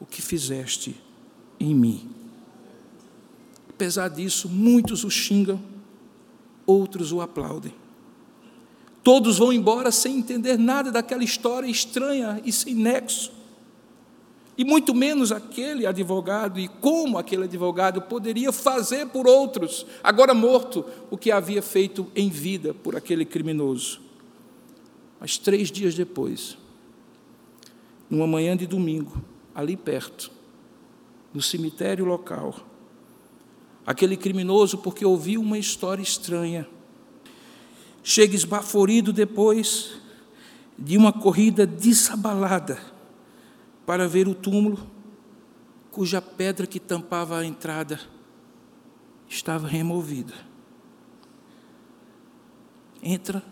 o 0.00 0.06
que 0.06 0.20
fizeste 0.20 0.96
em 1.58 1.74
mim. 1.74 2.08
Apesar 3.68 4.08
disso, 4.08 4.48
muitos 4.48 5.04
o 5.04 5.10
xingam, 5.10 5.60
outros 6.66 7.12
o 7.12 7.20
aplaudem. 7.20 7.74
Todos 9.02 9.38
vão 9.38 9.52
embora 9.52 9.90
sem 9.90 10.16
entender 10.16 10.58
nada 10.58 10.90
daquela 10.90 11.22
história 11.22 11.68
estranha 11.68 12.40
e 12.44 12.50
sem 12.50 12.74
nexo. 12.74 13.32
E 14.56 14.64
muito 14.64 14.94
menos 14.94 15.32
aquele 15.32 15.84
advogado 15.84 16.60
e 16.60 16.68
como 16.68 17.18
aquele 17.18 17.44
advogado 17.44 18.00
poderia 18.02 18.52
fazer 18.52 19.06
por 19.08 19.26
outros, 19.26 19.84
agora 20.02 20.32
morto, 20.32 20.84
o 21.10 21.18
que 21.18 21.32
havia 21.32 21.60
feito 21.60 22.06
em 22.14 22.30
vida 22.30 22.72
por 22.72 22.94
aquele 22.94 23.24
criminoso. 23.24 24.00
Mas 25.20 25.36
três 25.36 25.70
dias 25.70 25.94
depois, 25.94 26.56
numa 28.08 28.26
manhã 28.26 28.56
de 28.56 28.66
domingo, 28.66 29.22
ali 29.54 29.76
perto, 29.76 30.30
no 31.32 31.42
cemitério 31.42 32.04
local, 32.04 32.54
aquele 33.86 34.16
criminoso, 34.16 34.78
porque 34.78 35.04
ouviu 35.04 35.40
uma 35.40 35.58
história 35.58 36.02
estranha, 36.02 36.66
chega 38.02 38.34
esbaforido 38.34 39.12
depois 39.12 40.00
de 40.78 40.96
uma 40.96 41.12
corrida 41.12 41.66
desabalada 41.66 42.78
para 43.86 44.08
ver 44.08 44.28
o 44.28 44.34
túmulo, 44.34 44.78
cuja 45.90 46.20
pedra 46.20 46.66
que 46.66 46.80
tampava 46.80 47.38
a 47.38 47.44
entrada 47.44 48.00
estava 49.28 49.66
removida. 49.66 50.34
Entra, 53.02 53.42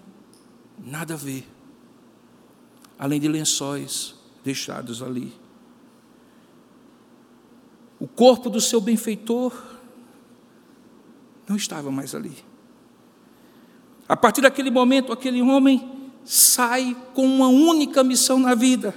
nada 0.79 1.15
a 1.15 1.17
ver, 1.17 1.47
além 2.99 3.21
de 3.21 3.29
lençóis 3.29 4.22
deixados 4.44 5.02
ali. 5.02 5.33
O 7.98 8.07
corpo 8.07 8.50
do 8.50 8.61
seu 8.61 8.81
benfeitor 8.81 9.52
não 11.48 11.57
estava 11.57 11.90
mais 11.90 12.14
ali. 12.14 12.37
A 14.09 14.16
partir 14.16 14.40
daquele 14.40 14.70
momento, 14.70 15.12
aquele 15.12 15.40
homem 15.40 15.88
sai 16.24 16.96
com 17.14 17.24
uma 17.24 17.48
única 17.48 18.02
missão 18.02 18.38
na 18.38 18.55
vida: 18.55 18.94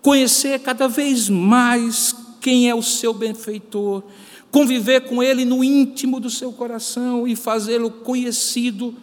conhecer 0.00 0.60
cada 0.60 0.86
vez 0.88 1.28
mais 1.28 2.14
quem 2.40 2.68
é 2.68 2.74
o 2.74 2.82
seu 2.82 3.14
benfeitor, 3.14 4.02
conviver 4.50 5.08
com 5.08 5.22
ele 5.22 5.44
no 5.44 5.64
íntimo 5.64 6.20
do 6.20 6.28
seu 6.28 6.52
coração 6.52 7.26
e 7.26 7.34
fazê-lo 7.34 7.90
conhecido 7.90 8.94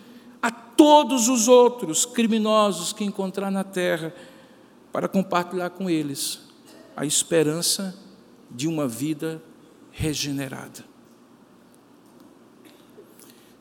a 0.42 0.52
todos 0.52 1.28
os 1.28 1.48
outros 1.48 2.06
criminosos 2.06 2.94
que 2.94 3.04
encontrar 3.04 3.50
na 3.50 3.64
terra, 3.64 4.14
para 4.92 5.08
compartilhar 5.08 5.70
com 5.70 5.90
eles 5.90 6.42
a 6.96 7.06
esperança 7.06 7.98
de 8.50 8.68
uma 8.68 8.88
vida 8.88 9.42
regenerada. 9.92 10.84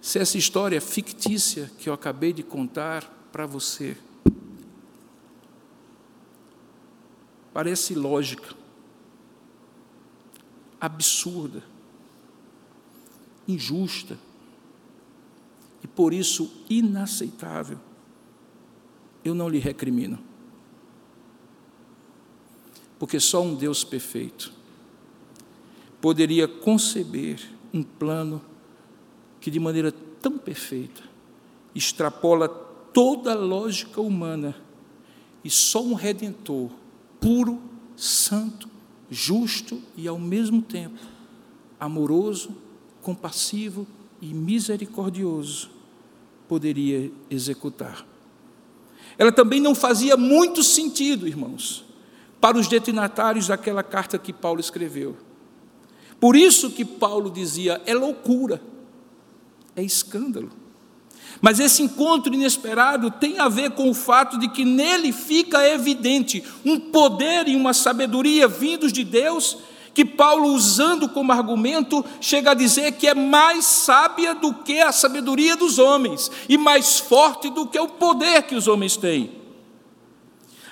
Se 0.01 0.19
essa 0.19 0.38
história 0.38 0.81
fictícia 0.81 1.71
que 1.79 1.88
eu 1.88 1.93
acabei 1.93 2.33
de 2.33 2.43
contar 2.43 3.05
para 3.31 3.45
você 3.45 3.97
parece 7.53 7.95
lógica, 7.95 8.55
absurda, 10.81 11.62
injusta 13.47 14.19
e 15.83 15.87
por 15.87 16.14
isso 16.14 16.64
inaceitável, 16.71 17.79
eu 19.25 19.35
não 19.35 19.49
lhe 19.49 19.59
recrimino. 19.59 20.28
Porque 22.98 23.20
só 23.20 23.42
um 23.42 23.54
Deus 23.54 23.84
perfeito 23.84 24.52
poderia 26.00 26.46
conceber 26.46 27.40
um 27.72 27.82
plano 27.82 28.40
que 29.40 29.50
de 29.50 29.61
maneira 29.61 29.92
tão 30.20 30.38
perfeita 30.38 31.02
extrapola 31.74 32.48
toda 32.92 33.32
a 33.32 33.37
lógica 33.37 34.00
humana 34.00 34.56
e 35.44 35.50
só 35.50 35.82
um 35.82 35.94
redentor 35.94 36.70
puro, 37.20 37.61
santo, 37.96 38.68
justo 39.11 39.80
e 39.96 40.08
ao 40.08 40.18
mesmo 40.18 40.62
tempo 40.62 40.98
amoroso, 41.78 42.50
compassivo 43.02 43.87
e 44.20 44.34
misericordioso 44.34 45.70
poderia 46.48 47.11
executar. 47.30 48.06
Ela 49.16 49.30
também 49.30 49.61
não 49.61 49.74
fazia 49.74 50.16
muito 50.16 50.62
sentido, 50.62 51.26
irmãos, 51.26 51.84
para 52.40 52.59
os 52.59 52.68
destinatários 52.68 53.48
daquela 53.48 53.83
carta 53.83 54.18
que 54.18 54.33
Paulo 54.33 54.61
escreveu. 54.61 55.16
Por 56.20 56.37
isso 56.37 56.70
que 56.70 56.85
Paulo 56.85 57.31
dizia: 57.31 57.81
é 57.87 57.94
loucura 57.94 58.61
é 59.79 59.83
escândalo. 59.83 60.51
Mas 61.40 61.61
esse 61.61 61.83
encontro 61.83 62.35
inesperado 62.35 63.11
tem 63.12 63.38
a 63.38 63.48
ver 63.48 63.70
com 63.70 63.88
o 63.88 63.94
fato 63.94 64.38
de 64.38 64.48
que 64.48 64.64
nele 64.64 65.12
fica 65.12 65.66
evidente 65.68 66.42
um 66.64 66.81
poder 66.81 67.46
e 67.46 67.55
uma 67.55 67.72
sabedoria 67.72 68.48
vindos 68.48 68.92
de 68.92 69.05
Deus, 69.05 69.57
que 69.94 70.05
Paulo, 70.05 70.48
usando 70.48 71.09
como 71.09 71.31
argumento, 71.31 72.05
chega 72.20 72.51
a 72.51 72.55
dizer 72.55 72.92
que 72.92 73.07
é 73.07 73.14
mais 73.14 73.66
sábia 73.66 74.35
do 74.35 74.53
que 74.53 74.81
a 74.81 74.90
sabedoria 74.90 75.57
dos 75.57 75.79
homens 75.79 76.31
e 76.48 76.59
mais 76.59 76.98
forte 76.98 77.51
do 77.51 77.66
que 77.66 77.79
o 77.79 77.88
poder 77.88 78.42
que 78.42 78.57
os 78.57 78.66
homens 78.66 78.96
têm. 78.96 79.31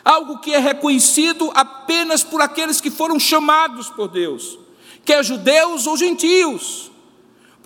Algo 0.06 0.38
que 0.38 0.54
é 0.54 0.58
reconhecido 0.58 1.52
apenas 1.54 2.24
por 2.24 2.40
aqueles 2.40 2.80
que 2.80 2.90
foram 2.90 3.20
chamados 3.20 3.90
por 3.90 4.08
Deus, 4.08 4.58
quer 5.04 5.22
judeus 5.22 5.86
ou 5.86 5.98
gentios 5.98 6.90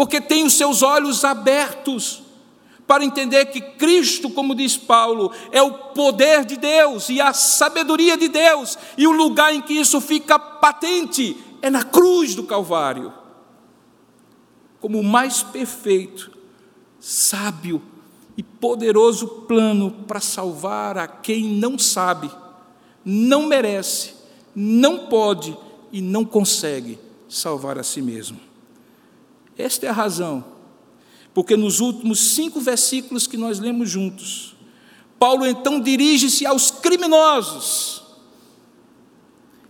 porque 0.01 0.19
tem 0.19 0.45
os 0.45 0.55
seus 0.55 0.81
olhos 0.81 1.27
abertos 1.27 2.23
para 2.87 3.05
entender 3.05 3.45
que 3.45 3.61
Cristo, 3.61 4.31
como 4.31 4.55
diz 4.55 4.75
Paulo, 4.75 5.31
é 5.53 5.61
o 5.61 5.75
poder 5.93 6.43
de 6.47 6.57
Deus 6.57 7.11
e 7.11 7.21
a 7.21 7.35
sabedoria 7.35 8.17
de 8.17 8.27
Deus, 8.27 8.79
e 8.97 9.07
o 9.07 9.11
lugar 9.11 9.55
em 9.55 9.61
que 9.61 9.75
isso 9.75 10.01
fica 10.01 10.39
patente 10.39 11.37
é 11.61 11.69
na 11.69 11.83
cruz 11.83 12.35
do 12.35 12.45
Calvário. 12.45 13.13
Como 14.81 14.99
o 14.99 15.05
mais 15.05 15.43
perfeito, 15.43 16.33
sábio 16.99 17.83
e 18.41 18.43
poderoso 18.43 19.29
plano 19.47 19.91
para 20.09 20.19
salvar 20.19 20.97
a 20.97 21.07
quem 21.07 21.45
não 21.45 21.79
sabe, 21.79 22.31
não 23.05 23.47
merece, 23.47 24.15
não 24.57 25.09
pode 25.09 25.55
e 25.93 26.01
não 26.01 26.25
consegue 26.25 26.99
salvar 27.29 27.79
a 27.79 27.83
si 27.83 28.01
mesmo. 28.01 28.41
Esta 29.59 29.85
é 29.85 29.89
a 29.91 29.93
razão, 29.93 30.43
porque 31.35 31.55
nos 31.55 31.81
últimos 31.81 32.19
cinco 32.31 32.61
versículos 32.61 33.27
que 33.27 33.37
nós 33.37 33.59
lemos 33.59 33.91
juntos, 33.91 34.57
Paulo 35.19 35.47
então 35.47 35.79
dirige-se 35.79 36.47
aos 36.47 36.71
criminosos, 36.71 38.03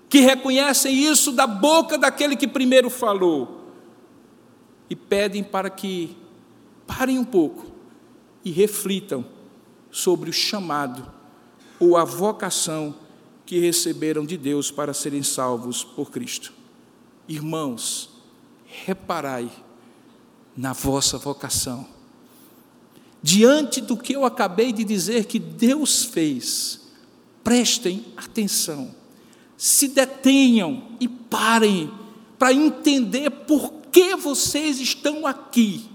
que 0.09 0.21
reconhecem 0.21 0.95
isso 0.95 1.33
da 1.33 1.49
boca 1.49 1.99
daquele 1.99 2.37
que 2.37 2.47
primeiro 2.47 2.89
falou, 2.89 3.65
e 4.89 4.95
pedem 4.95 5.43
para 5.43 5.69
que 5.69 6.17
parem 6.87 7.19
um 7.19 7.25
pouco 7.25 7.70
e 8.45 8.51
reflitam 8.51 9.25
sobre 9.91 10.31
o 10.31 10.33
chamado 10.33 11.11
ou 11.79 11.97
a 11.97 12.05
vocação 12.05 12.95
que 13.45 13.59
receberam 13.59 14.25
de 14.25 14.37
Deus 14.37 14.71
para 14.71 14.95
serem 14.95 15.23
salvos 15.23 15.83
por 15.83 16.11
Cristo. 16.11 16.53
Irmãos, 17.27 18.11
reparai 18.65 19.51
na 20.57 20.73
vossa 20.73 21.19
vocação. 21.19 21.87
Diante 23.23 23.81
do 23.81 23.97
que 23.97 24.15
eu 24.15 24.25
acabei 24.25 24.73
de 24.73 24.85
dizer 24.85 25.27
que 25.27 25.39
Deus 25.39 26.05
fez, 26.05 26.81
prestem 27.43 28.05
atenção, 28.17 28.95
se 29.57 29.89
detenham 29.89 30.97
e 30.99 31.07
parem 31.07 31.93
para 32.39 32.53
entender 32.53 33.31
por 33.31 33.73
que 33.93 34.17
vocês 34.17 34.81
estão 34.81 35.27
aqui, 35.27 35.89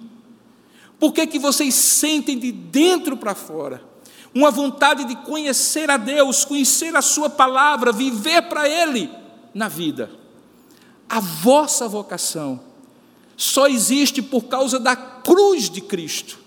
Por 0.99 1.13
que, 1.13 1.27
que 1.27 1.39
vocês 1.39 1.73
sentem 1.73 2.37
de 2.37 2.51
dentro 2.51 3.17
para 3.17 3.35
fora 3.35 3.83
uma 4.33 4.51
vontade 4.51 5.05
de 5.05 5.15
conhecer 5.17 5.89
a 5.89 5.97
Deus, 5.97 6.43
conhecer 6.43 6.95
a 6.95 7.01
Sua 7.01 7.29
palavra, 7.29 7.91
viver 7.91 8.43
para 8.43 8.67
Ele 8.67 9.09
na 9.53 9.67
vida? 9.67 10.09
A 11.07 11.19
vossa 11.19 11.87
vocação 11.87 12.59
só 13.37 13.67
existe 13.67 14.21
por 14.21 14.45
causa 14.45 14.79
da 14.79 14.95
cruz 14.95 15.69
de 15.69 15.81
Cristo 15.81 16.39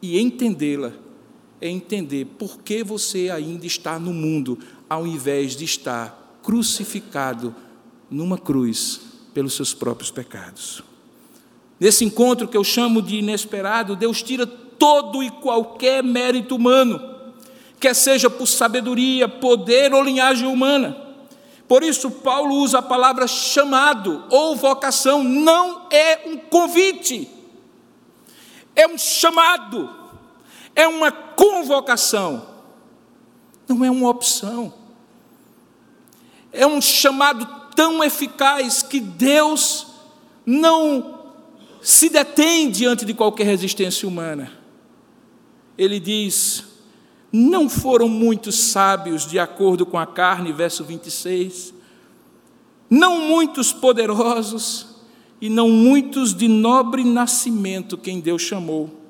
e 0.00 0.18
entendê-la 0.18 0.92
é 1.60 1.68
entender 1.68 2.24
por 2.24 2.58
que 2.58 2.82
você 2.82 3.30
ainda 3.30 3.64
está 3.64 3.96
no 3.96 4.12
mundo, 4.12 4.58
ao 4.90 5.06
invés 5.06 5.54
de 5.54 5.64
estar 5.64 6.40
crucificado 6.42 7.54
numa 8.10 8.36
cruz 8.36 9.00
pelos 9.32 9.54
seus 9.54 9.72
próprios 9.72 10.10
pecados. 10.10 10.82
Nesse 11.82 12.04
encontro 12.04 12.46
que 12.46 12.56
eu 12.56 12.62
chamo 12.62 13.02
de 13.02 13.16
inesperado, 13.16 13.96
Deus 13.96 14.22
tira 14.22 14.46
todo 14.46 15.20
e 15.20 15.28
qualquer 15.28 16.00
mérito 16.00 16.54
humano, 16.54 17.02
quer 17.80 17.92
seja 17.92 18.30
por 18.30 18.46
sabedoria, 18.46 19.28
poder 19.28 19.92
ou 19.92 20.00
linhagem 20.00 20.46
humana. 20.46 20.96
Por 21.66 21.82
isso, 21.82 22.08
Paulo 22.08 22.54
usa 22.54 22.78
a 22.78 22.82
palavra 22.82 23.26
chamado 23.26 24.22
ou 24.30 24.54
vocação, 24.54 25.24
não 25.24 25.88
é 25.90 26.20
um 26.24 26.36
convite, 26.36 27.28
é 28.76 28.86
um 28.86 28.96
chamado 28.96 29.90
é 30.76 30.86
uma 30.86 31.10
convocação, 31.10 32.46
não 33.66 33.84
é 33.84 33.90
uma 33.90 34.08
opção. 34.08 34.72
É 36.52 36.64
um 36.64 36.80
chamado 36.80 37.44
tão 37.74 38.04
eficaz 38.04 38.84
que 38.84 39.00
Deus 39.00 39.88
não 40.46 41.21
se 41.82 42.08
detém 42.08 42.70
diante 42.70 43.04
de 43.04 43.12
qualquer 43.12 43.44
resistência 43.44 44.08
humana. 44.08 44.52
Ele 45.76 45.98
diz: 45.98 46.64
Não 47.32 47.68
foram 47.68 48.08
muitos 48.08 48.56
sábios 48.56 49.26
de 49.26 49.38
acordo 49.38 49.84
com 49.84 49.98
a 49.98 50.06
carne, 50.06 50.52
verso 50.52 50.84
26, 50.84 51.74
não 52.88 53.26
muitos 53.26 53.72
poderosos 53.72 54.86
e 55.40 55.48
não 55.48 55.68
muitos 55.68 56.32
de 56.32 56.46
nobre 56.46 57.02
nascimento 57.02 57.98
quem 57.98 58.20
Deus 58.20 58.42
chamou. 58.42 59.02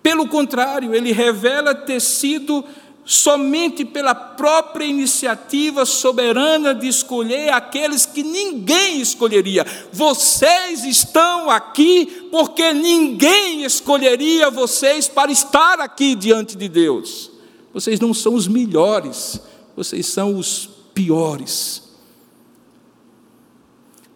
Pelo 0.00 0.28
contrário, 0.28 0.94
ele 0.94 1.10
revela 1.10 1.74
ter 1.74 2.00
sido 2.00 2.64
somente 3.08 3.84
pela 3.84 4.16
própria 4.16 4.84
iniciativa 4.84 5.86
soberana 5.86 6.74
de 6.74 6.88
escolher 6.88 7.52
aqueles 7.52 8.04
que 8.04 8.24
ninguém 8.24 9.00
escolheria. 9.00 9.64
Vocês 9.92 10.84
estão 10.84 11.48
aqui 11.48 12.26
porque 12.32 12.72
ninguém 12.72 13.62
escolheria 13.62 14.50
vocês 14.50 15.06
para 15.06 15.30
estar 15.30 15.78
aqui 15.78 16.16
diante 16.16 16.56
de 16.56 16.68
Deus. 16.68 17.30
Vocês 17.72 18.00
não 18.00 18.12
são 18.12 18.34
os 18.34 18.48
melhores, 18.48 19.40
vocês 19.76 20.06
são 20.06 20.36
os 20.36 20.68
piores. 20.92 21.84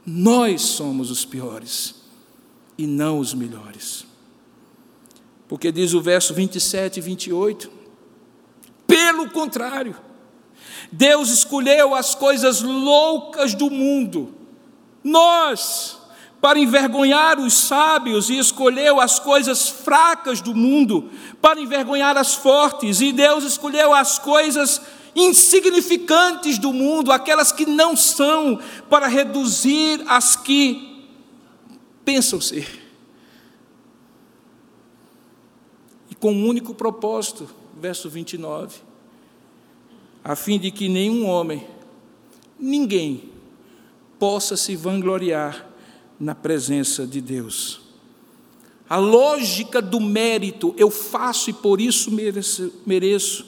Nós 0.04 0.62
somos 0.62 1.12
os 1.12 1.24
piores 1.24 1.94
e 2.76 2.88
não 2.88 3.20
os 3.20 3.34
melhores. 3.34 4.04
Porque 5.46 5.70
diz 5.70 5.94
o 5.94 6.00
verso 6.00 6.34
27 6.34 6.98
e 6.98 7.00
28, 7.00 7.79
pelo 8.90 9.30
contrário, 9.30 9.96
Deus 10.90 11.28
escolheu 11.30 11.94
as 11.94 12.16
coisas 12.16 12.60
loucas 12.60 13.54
do 13.54 13.70
mundo, 13.70 14.34
nós, 15.04 15.98
para 16.40 16.58
envergonhar 16.58 17.38
os 17.38 17.54
sábios, 17.54 18.28
e 18.28 18.36
escolheu 18.36 19.00
as 19.00 19.20
coisas 19.20 19.68
fracas 19.68 20.40
do 20.40 20.54
mundo, 20.54 21.08
para 21.40 21.60
envergonhar 21.60 22.16
as 22.16 22.34
fortes, 22.34 23.00
e 23.00 23.12
Deus 23.12 23.44
escolheu 23.44 23.94
as 23.94 24.18
coisas 24.18 24.82
insignificantes 25.14 26.58
do 26.58 26.72
mundo, 26.72 27.12
aquelas 27.12 27.52
que 27.52 27.66
não 27.66 27.96
são, 27.96 28.58
para 28.88 29.06
reduzir 29.06 30.02
as 30.08 30.34
que 30.34 31.06
pensam 32.04 32.40
ser. 32.40 32.80
com 36.20 36.32
um 36.32 36.46
único 36.46 36.74
propósito, 36.74 37.48
verso 37.80 38.08
29, 38.10 38.78
a 40.22 40.36
fim 40.36 40.58
de 40.58 40.70
que 40.70 40.88
nenhum 40.88 41.26
homem, 41.26 41.66
ninguém, 42.58 43.30
possa 44.18 44.56
se 44.56 44.76
vangloriar 44.76 45.66
na 46.18 46.34
presença 46.34 47.06
de 47.06 47.20
Deus. 47.20 47.80
A 48.88 48.96
lógica 48.96 49.80
do 49.80 49.98
mérito, 49.98 50.74
eu 50.76 50.90
faço 50.90 51.48
e 51.48 51.52
por 51.52 51.80
isso 51.80 52.10
mereço, 52.10 52.72
mereço 52.84 53.46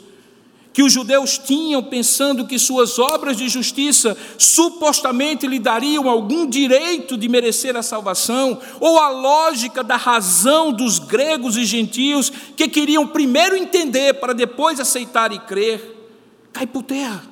que 0.72 0.82
os 0.82 0.92
judeus 0.92 1.36
tinham, 1.36 1.82
pensando 1.82 2.46
que 2.46 2.58
suas 2.58 2.98
obras 2.98 3.36
de 3.36 3.48
justiça 3.48 4.16
supostamente 4.38 5.46
lhe 5.46 5.58
dariam 5.58 6.08
algum 6.08 6.48
direito 6.48 7.16
de 7.16 7.28
merecer 7.28 7.76
a 7.76 7.82
salvação, 7.82 8.58
ou 8.80 8.98
a 8.98 9.10
lógica 9.10 9.84
da 9.84 9.96
razão 9.96 10.72
dos 10.72 10.98
gregos 10.98 11.56
e 11.56 11.64
gentios 11.64 12.30
que 12.56 12.68
queriam 12.68 13.06
primeiro 13.06 13.54
entender 13.54 14.14
para 14.14 14.32
depois 14.32 14.80
aceitar 14.80 15.32
e 15.32 15.38
crer, 15.40 16.10
cai 16.52 16.66
por 16.66 16.82
terra, 16.82 17.22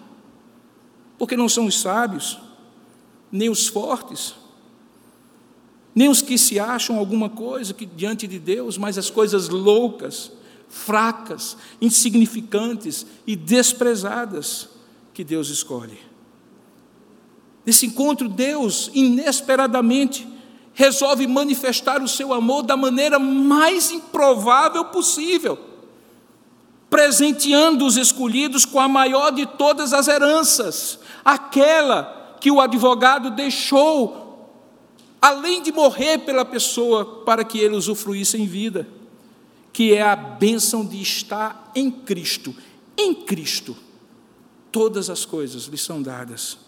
porque 1.18 1.36
não 1.36 1.48
são 1.48 1.66
os 1.66 1.80
sábios, 1.80 2.38
nem 3.32 3.48
os 3.48 3.68
fortes, 3.68 4.34
nem 5.94 6.08
os 6.08 6.20
que 6.20 6.36
se 6.36 6.60
acham 6.60 6.98
alguma 6.98 7.30
coisa 7.30 7.72
que 7.72 7.86
diante 7.86 8.26
de 8.26 8.38
Deus, 8.38 8.76
mas 8.76 8.98
as 8.98 9.08
coisas 9.08 9.48
loucas 9.48 10.30
fracas, 10.70 11.56
insignificantes 11.80 13.04
e 13.26 13.34
desprezadas 13.34 14.68
que 15.12 15.24
Deus 15.24 15.48
escolhe. 15.48 15.98
Nesse 17.66 17.86
encontro, 17.86 18.28
Deus, 18.28 18.88
inesperadamente, 18.94 20.26
resolve 20.72 21.26
manifestar 21.26 22.00
o 22.00 22.08
seu 22.08 22.32
amor 22.32 22.62
da 22.62 22.76
maneira 22.76 23.18
mais 23.18 23.90
improvável 23.90 24.84
possível, 24.86 25.58
presenteando 26.88 27.84
os 27.84 27.96
escolhidos 27.96 28.64
com 28.64 28.78
a 28.78 28.88
maior 28.88 29.32
de 29.32 29.44
todas 29.46 29.92
as 29.92 30.06
heranças, 30.06 31.00
aquela 31.24 32.36
que 32.40 32.50
o 32.50 32.60
advogado 32.60 33.32
deixou, 33.32 34.48
além 35.20 35.60
de 35.62 35.72
morrer 35.72 36.18
pela 36.18 36.44
pessoa, 36.44 37.04
para 37.24 37.44
que 37.44 37.58
ele 37.58 37.76
usufruísse 37.76 38.40
em 38.40 38.46
vida 38.46 38.99
que 39.72 39.94
é 39.94 40.02
a 40.02 40.16
bênção 40.16 40.84
de 40.84 41.00
estar 41.00 41.70
em 41.74 41.90
Cristo. 41.90 42.54
Em 42.96 43.14
Cristo, 43.14 43.76
todas 44.70 45.08
as 45.08 45.24
coisas 45.24 45.64
lhe 45.64 45.78
são 45.78 46.02
dadas. 46.02 46.58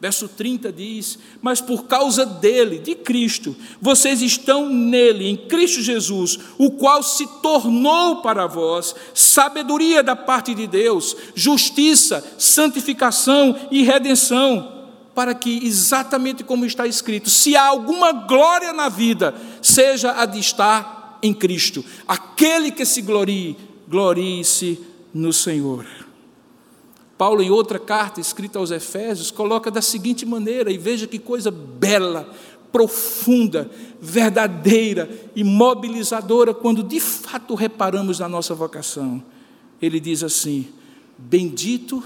Verso 0.00 0.28
30 0.28 0.70
diz: 0.70 1.18
Mas 1.40 1.60
por 1.60 1.84
causa 1.84 2.26
dele, 2.26 2.78
de 2.78 2.94
Cristo, 2.94 3.56
vocês 3.80 4.20
estão 4.20 4.68
nele, 4.68 5.26
em 5.26 5.36
Cristo 5.36 5.80
Jesus, 5.80 6.38
o 6.58 6.72
qual 6.72 7.02
se 7.02 7.26
tornou 7.40 8.20
para 8.20 8.46
vós 8.46 8.94
sabedoria 9.14 10.02
da 10.02 10.14
parte 10.14 10.54
de 10.54 10.66
Deus, 10.66 11.16
justiça, 11.34 12.22
santificação 12.38 13.56
e 13.70 13.82
redenção, 13.82 14.90
para 15.14 15.34
que, 15.34 15.64
exatamente 15.64 16.44
como 16.44 16.66
está 16.66 16.86
escrito, 16.86 17.30
se 17.30 17.56
há 17.56 17.64
alguma 17.64 18.12
glória 18.12 18.72
na 18.72 18.90
vida, 18.90 19.34
seja 19.62 20.20
a 20.20 20.26
de 20.26 20.38
estar 20.38 21.03
em 21.24 21.32
Cristo. 21.32 21.82
Aquele 22.06 22.70
que 22.70 22.84
se 22.84 23.00
glorie, 23.00 23.56
glorie-se 23.88 24.78
no 25.12 25.32
Senhor. 25.32 25.86
Paulo, 27.16 27.42
em 27.42 27.50
outra 27.50 27.78
carta 27.78 28.20
escrita 28.20 28.58
aos 28.58 28.70
Efésios, 28.70 29.30
coloca 29.30 29.70
da 29.70 29.80
seguinte 29.80 30.26
maneira, 30.26 30.70
e 30.70 30.76
veja 30.76 31.06
que 31.06 31.18
coisa 31.18 31.50
bela, 31.50 32.28
profunda, 32.70 33.70
verdadeira 34.00 35.08
e 35.34 35.42
mobilizadora, 35.42 36.52
quando 36.52 36.82
de 36.82 37.00
fato 37.00 37.54
reparamos 37.54 38.18
na 38.18 38.28
nossa 38.28 38.54
vocação. 38.54 39.22
Ele 39.80 39.98
diz 39.98 40.22
assim: 40.22 40.68
Bendito 41.16 42.02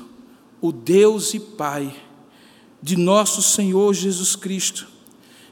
o 0.60 0.70
Deus 0.70 1.34
e 1.34 1.40
Pai 1.40 1.92
de 2.80 2.96
nosso 2.96 3.42
Senhor 3.42 3.92
Jesus 3.94 4.36
Cristo 4.36 4.97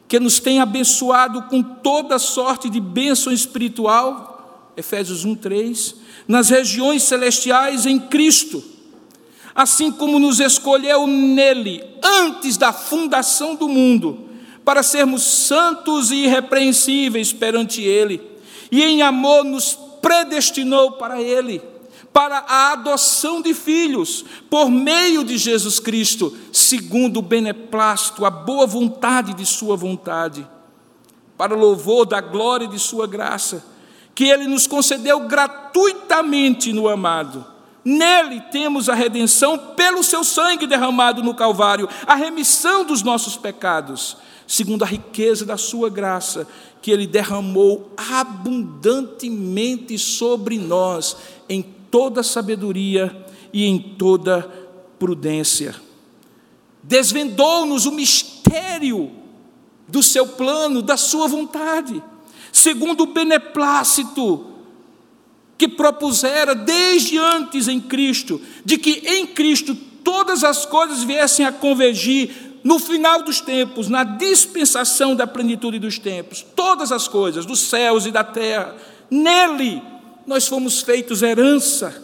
que 0.08 0.20
nos 0.20 0.38
tem 0.38 0.60
abençoado 0.60 1.42
com 1.42 1.62
toda 1.62 2.18
sorte 2.18 2.70
de 2.70 2.80
bênção 2.80 3.32
espiritual, 3.32 4.72
Efésios 4.76 5.24
1, 5.24 5.34
3, 5.36 5.94
nas 6.28 6.48
regiões 6.48 7.02
celestiais 7.02 7.86
em 7.86 7.98
Cristo, 7.98 8.62
assim 9.54 9.90
como 9.90 10.18
nos 10.18 10.38
escolheu 10.38 11.06
nele 11.06 11.82
antes 12.02 12.56
da 12.56 12.72
fundação 12.72 13.54
do 13.54 13.68
mundo, 13.68 14.28
para 14.64 14.82
sermos 14.82 15.22
santos 15.22 16.10
e 16.10 16.24
irrepreensíveis 16.24 17.32
perante 17.32 17.82
Ele, 17.82 18.20
e 18.70 18.82
em 18.82 19.02
amor 19.02 19.44
nos 19.44 19.78
predestinou 20.00 20.92
para 20.92 21.20
Ele 21.20 21.62
para 22.16 22.38
a 22.48 22.72
adoção 22.72 23.42
de 23.42 23.52
filhos 23.52 24.24
por 24.48 24.70
meio 24.70 25.22
de 25.22 25.36
Jesus 25.36 25.78
Cristo, 25.78 26.34
segundo 26.50 27.18
o 27.18 27.22
beneplácito, 27.22 28.24
a 28.24 28.30
boa 28.30 28.66
vontade 28.66 29.34
de 29.34 29.44
Sua 29.44 29.76
vontade, 29.76 30.48
para 31.36 31.54
louvor 31.54 32.06
da 32.06 32.22
glória 32.22 32.66
de 32.66 32.78
Sua 32.78 33.06
graça, 33.06 33.62
que 34.14 34.24
ele 34.24 34.46
nos 34.46 34.66
concedeu 34.66 35.28
gratuitamente 35.28 36.72
no 36.72 36.88
amado. 36.88 37.44
Nele 37.84 38.40
temos 38.50 38.88
a 38.88 38.94
redenção 38.94 39.58
pelo 39.76 40.02
seu 40.02 40.24
sangue 40.24 40.66
derramado 40.66 41.22
no 41.22 41.34
Calvário, 41.34 41.86
a 42.06 42.14
remissão 42.14 42.82
dos 42.82 43.02
nossos 43.02 43.36
pecados, 43.36 44.16
segundo 44.46 44.84
a 44.84 44.86
riqueza 44.86 45.44
da 45.44 45.58
sua 45.58 45.90
graça, 45.90 46.48
que 46.80 46.90
ele 46.90 47.06
derramou 47.06 47.92
abundantemente 48.10 49.98
sobre 49.98 50.56
nós, 50.56 51.14
em 51.46 51.75
toda 51.90 52.22
sabedoria 52.22 53.26
e 53.52 53.64
em 53.64 53.78
toda 53.78 54.42
prudência. 54.98 55.74
Desvendou-nos 56.82 57.86
o 57.86 57.92
mistério 57.92 59.10
do 59.88 60.02
seu 60.02 60.26
plano, 60.26 60.82
da 60.82 60.96
sua 60.96 61.28
vontade, 61.28 62.02
segundo 62.52 63.02
o 63.02 63.12
beneplácito 63.12 64.52
que 65.58 65.68
propusera 65.68 66.54
desde 66.54 67.16
antes 67.18 67.66
em 67.66 67.80
Cristo, 67.80 68.40
de 68.64 68.76
que 68.76 69.02
em 69.06 69.26
Cristo 69.26 69.74
todas 69.74 70.44
as 70.44 70.66
coisas 70.66 71.02
viessem 71.02 71.46
a 71.46 71.52
convergir 71.52 72.60
no 72.62 72.78
final 72.78 73.22
dos 73.22 73.40
tempos, 73.40 73.88
na 73.88 74.02
dispensação 74.04 75.14
da 75.14 75.26
plenitude 75.26 75.78
dos 75.78 75.98
tempos, 75.98 76.44
todas 76.54 76.90
as 76.92 77.08
coisas, 77.08 77.46
dos 77.46 77.60
céus 77.60 78.06
e 78.06 78.10
da 78.10 78.24
terra, 78.24 78.76
nele 79.10 79.80
nós 80.26 80.48
fomos 80.48 80.80
feitos 80.80 81.22
herança, 81.22 82.02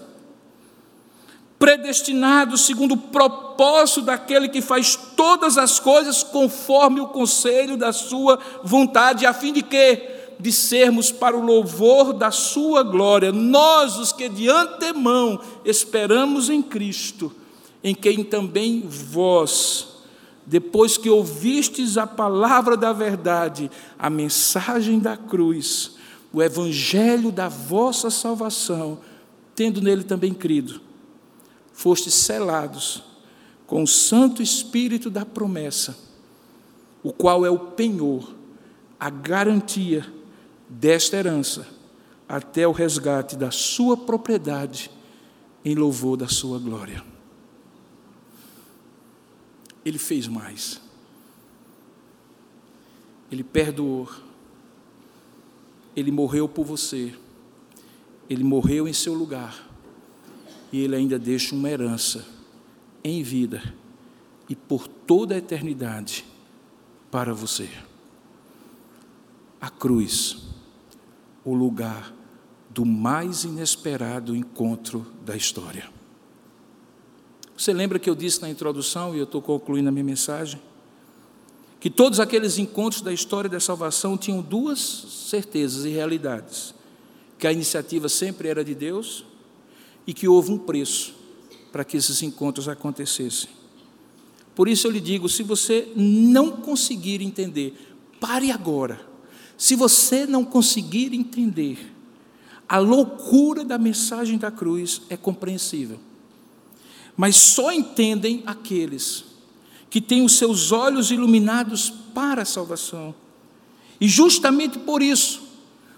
predestinados 1.58 2.62
segundo 2.62 2.92
o 2.92 2.96
propósito 2.96 4.02
daquele 4.02 4.48
que 4.48 4.60
faz 4.60 4.96
todas 5.16 5.58
as 5.58 5.78
coisas 5.78 6.22
conforme 6.22 7.00
o 7.00 7.08
conselho 7.08 7.76
da 7.76 7.92
sua 7.92 8.38
vontade, 8.62 9.26
a 9.26 9.32
fim 9.32 9.52
de 9.52 9.62
que 9.62 10.20
de 10.42 10.50
sermos 10.50 11.12
para 11.12 11.36
o 11.36 11.44
louvor 11.44 12.12
da 12.12 12.32
Sua 12.32 12.82
glória, 12.82 13.30
nós, 13.30 13.96
os 13.96 14.12
que 14.12 14.28
de 14.28 14.48
antemão 14.48 15.40
esperamos 15.64 16.50
em 16.50 16.60
Cristo, 16.60 17.32
em 17.82 17.94
quem 17.94 18.24
também 18.24 18.82
vós, 18.84 19.86
depois 20.44 20.96
que 20.96 21.08
ouvistes 21.08 21.96
a 21.96 22.08
palavra 22.08 22.76
da 22.76 22.92
verdade, 22.92 23.70
a 23.96 24.10
mensagem 24.10 24.98
da 24.98 25.16
cruz, 25.16 25.92
o 26.32 26.42
evangelho 26.42 27.30
da 27.30 27.48
vossa 27.48 28.10
salvação, 28.10 29.00
tendo 29.54 29.80
nele 29.80 30.02
também 30.02 30.32
crido, 30.32 30.80
fostes 31.72 32.14
selados 32.14 33.02
com 33.66 33.82
o 33.82 33.86
Santo 33.86 34.42
Espírito 34.42 35.10
da 35.10 35.24
promessa, 35.24 35.96
o 37.02 37.12
qual 37.12 37.44
é 37.44 37.50
o 37.50 37.58
penhor, 37.58 38.34
a 38.98 39.10
garantia 39.10 40.06
desta 40.68 41.16
herança 41.16 41.66
até 42.28 42.66
o 42.66 42.72
resgate 42.72 43.36
da 43.36 43.50
sua 43.50 43.96
propriedade 43.96 44.90
em 45.64 45.74
louvor 45.74 46.16
da 46.16 46.28
sua 46.28 46.58
glória. 46.58 47.04
Ele 49.84 49.98
fez 49.98 50.26
mais. 50.28 50.80
Ele 53.30 53.42
perdoou. 53.42 54.08
Ele 55.96 56.10
morreu 56.10 56.48
por 56.48 56.64
você. 56.64 57.14
Ele 58.28 58.44
morreu 58.44 58.88
em 58.88 58.92
seu 58.92 59.14
lugar. 59.14 59.70
E 60.72 60.80
ele 60.80 60.96
ainda 60.96 61.18
deixa 61.18 61.54
uma 61.54 61.68
herança 61.68 62.26
em 63.04 63.22
vida 63.22 63.62
e 64.48 64.54
por 64.54 64.86
toda 64.88 65.34
a 65.34 65.38
eternidade 65.38 66.24
para 67.10 67.34
você. 67.34 67.68
A 69.60 69.68
cruz 69.68 70.52
o 71.44 71.54
lugar 71.54 72.14
do 72.70 72.84
mais 72.84 73.44
inesperado 73.44 74.34
encontro 74.34 75.06
da 75.24 75.36
história. 75.36 75.88
Você 77.56 77.72
lembra 77.72 77.98
que 77.98 78.08
eu 78.08 78.14
disse 78.14 78.40
na 78.40 78.48
introdução, 78.48 79.14
e 79.14 79.18
eu 79.18 79.24
estou 79.24 79.42
concluindo 79.42 79.88
a 79.88 79.92
minha 79.92 80.04
mensagem, 80.04 80.60
que 81.82 81.90
todos 81.90 82.18
aqueles 82.18 82.56
encontros 82.56 83.02
da 83.02 83.12
história 83.12 83.50
da 83.50 83.60
salvação 83.60 84.16
tinham 84.16 84.40
duas 84.40 84.78
certezas 84.78 85.84
e 85.84 85.90
realidades: 85.90 86.74
que 87.38 87.46
a 87.46 87.52
iniciativa 87.52 88.08
sempre 88.08 88.48
era 88.48 88.64
de 88.64 88.74
Deus 88.74 89.24
e 90.06 90.14
que 90.14 90.26
houve 90.26 90.52
um 90.52 90.58
preço 90.58 91.14
para 91.70 91.84
que 91.84 91.96
esses 91.96 92.22
encontros 92.22 92.68
acontecessem. 92.68 93.50
Por 94.54 94.68
isso 94.68 94.86
eu 94.86 94.90
lhe 94.90 95.00
digo: 95.00 95.28
se 95.28 95.42
você 95.42 95.92
não 95.94 96.52
conseguir 96.52 97.20
entender, 97.20 97.74
pare 98.18 98.50
agora 98.50 99.12
se 99.62 99.76
você 99.76 100.26
não 100.26 100.44
conseguir 100.44 101.14
entender 101.14 101.92
a 102.68 102.78
loucura 102.78 103.64
da 103.64 103.78
mensagem 103.78 104.36
da 104.36 104.50
cruz, 104.50 105.02
é 105.08 105.16
compreensível. 105.16 106.00
Mas 107.16 107.36
só 107.36 107.70
entendem 107.70 108.42
aqueles 108.44 109.24
que 109.92 110.00
têm 110.00 110.24
os 110.24 110.38
seus 110.38 110.72
olhos 110.72 111.10
iluminados 111.10 111.90
para 112.14 112.40
a 112.40 112.46
salvação. 112.46 113.14
E 114.00 114.08
justamente 114.08 114.78
por 114.78 115.02
isso, 115.02 115.42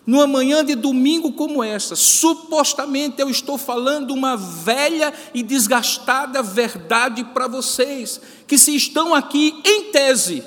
numa 0.05 0.27
manhã 0.27 0.65
de 0.65 0.75
domingo 0.75 1.33
como 1.33 1.63
essa, 1.63 1.95
supostamente 1.95 3.23
eu 3.23 3.31
estou 3.31 3.57
falando 3.57 4.11
uma 4.11 4.37
velha 4.37 5.15
e 5.33 5.45
desgastada 5.45 6.43
verdade 6.43 7.23
para 7.23 7.47
vocês, 7.47 8.21
que 8.49 8.59
se 8.59 8.75
estão 8.75 9.15
aqui 9.15 9.55
em 9.65 9.93
tese, 9.93 10.43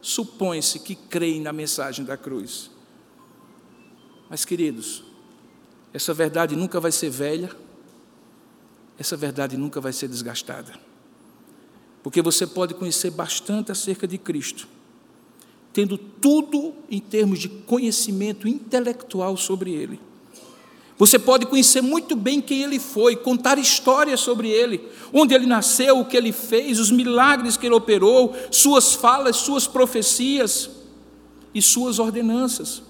supõe-se 0.00 0.78
que 0.78 0.94
creem 0.94 1.42
na 1.42 1.52
mensagem 1.52 2.06
da 2.06 2.16
cruz. 2.16 2.70
Mas, 4.30 4.46
queridos, 4.46 5.04
essa 5.92 6.14
verdade 6.14 6.56
nunca 6.56 6.80
vai 6.80 6.90
ser 6.90 7.10
velha, 7.10 7.50
essa 8.98 9.14
verdade 9.14 9.58
nunca 9.58 9.78
vai 9.78 9.92
ser 9.92 10.08
desgastada. 10.08 10.87
Porque 12.08 12.22
você 12.22 12.46
pode 12.46 12.72
conhecer 12.72 13.10
bastante 13.10 13.70
acerca 13.70 14.08
de 14.08 14.16
Cristo, 14.16 14.66
tendo 15.74 15.98
tudo 15.98 16.72
em 16.90 17.00
termos 17.00 17.38
de 17.38 17.50
conhecimento 17.50 18.48
intelectual 18.48 19.36
sobre 19.36 19.74
Ele. 19.74 20.00
Você 20.96 21.18
pode 21.18 21.44
conhecer 21.44 21.82
muito 21.82 22.16
bem 22.16 22.40
quem 22.40 22.62
ele 22.62 22.78
foi, 22.78 23.14
contar 23.14 23.58
histórias 23.58 24.20
sobre 24.20 24.48
ele, 24.48 24.88
onde 25.12 25.34
ele 25.34 25.44
nasceu, 25.44 26.00
o 26.00 26.04
que 26.06 26.16
ele 26.16 26.32
fez, 26.32 26.80
os 26.80 26.90
milagres 26.90 27.58
que 27.58 27.66
ele 27.66 27.74
operou, 27.74 28.34
suas 28.50 28.94
falas, 28.94 29.36
suas 29.36 29.66
profecias 29.66 30.70
e 31.54 31.60
suas 31.60 31.98
ordenanças. 31.98 32.82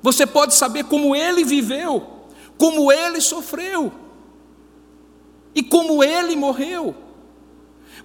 Você 0.00 0.24
pode 0.24 0.54
saber 0.54 0.84
como 0.84 1.16
ele 1.16 1.44
viveu, 1.44 2.06
como 2.56 2.92
ele 2.92 3.20
sofreu 3.20 3.92
e 5.56 5.60
como 5.60 6.04
ele 6.04 6.36
morreu. 6.36 7.07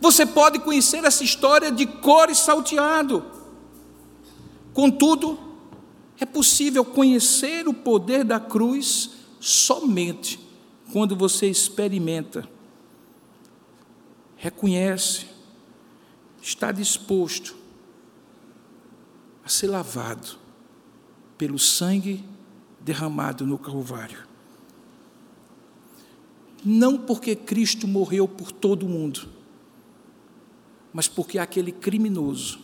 Você 0.04 0.26
pode 0.26 0.60
conhecer 0.60 1.06
essa 1.06 1.24
história 1.24 1.72
de 1.72 1.86
cor 1.86 2.30
e 2.30 2.36
salteado. 2.36 3.26
Contudo, 4.74 5.40
é 6.20 6.26
possível 6.26 6.84
conhecer 6.84 7.70
o 7.70 7.74
poder 7.74 8.26
da 8.26 8.38
cruz 8.38 9.12
somente 9.40 10.46
quando 10.92 11.16
você 11.16 11.48
experimenta, 11.48 12.46
reconhece, 14.36 15.28
está 16.42 16.70
disposto 16.70 17.56
a 19.46 19.48
ser 19.48 19.68
lavado 19.68 20.38
pelo 21.38 21.58
sangue 21.58 22.26
derramado 22.82 23.48
no 23.48 23.58
Calvário. 23.58 24.28
Não 26.62 26.98
porque 26.98 27.38
Cristo 27.38 27.88
morreu 27.88 28.28
por 28.28 28.52
todo 28.52 28.86
mundo, 28.86 29.30
mas 30.94 31.08
porque 31.08 31.40
aquele 31.40 31.72
criminoso 31.72 32.60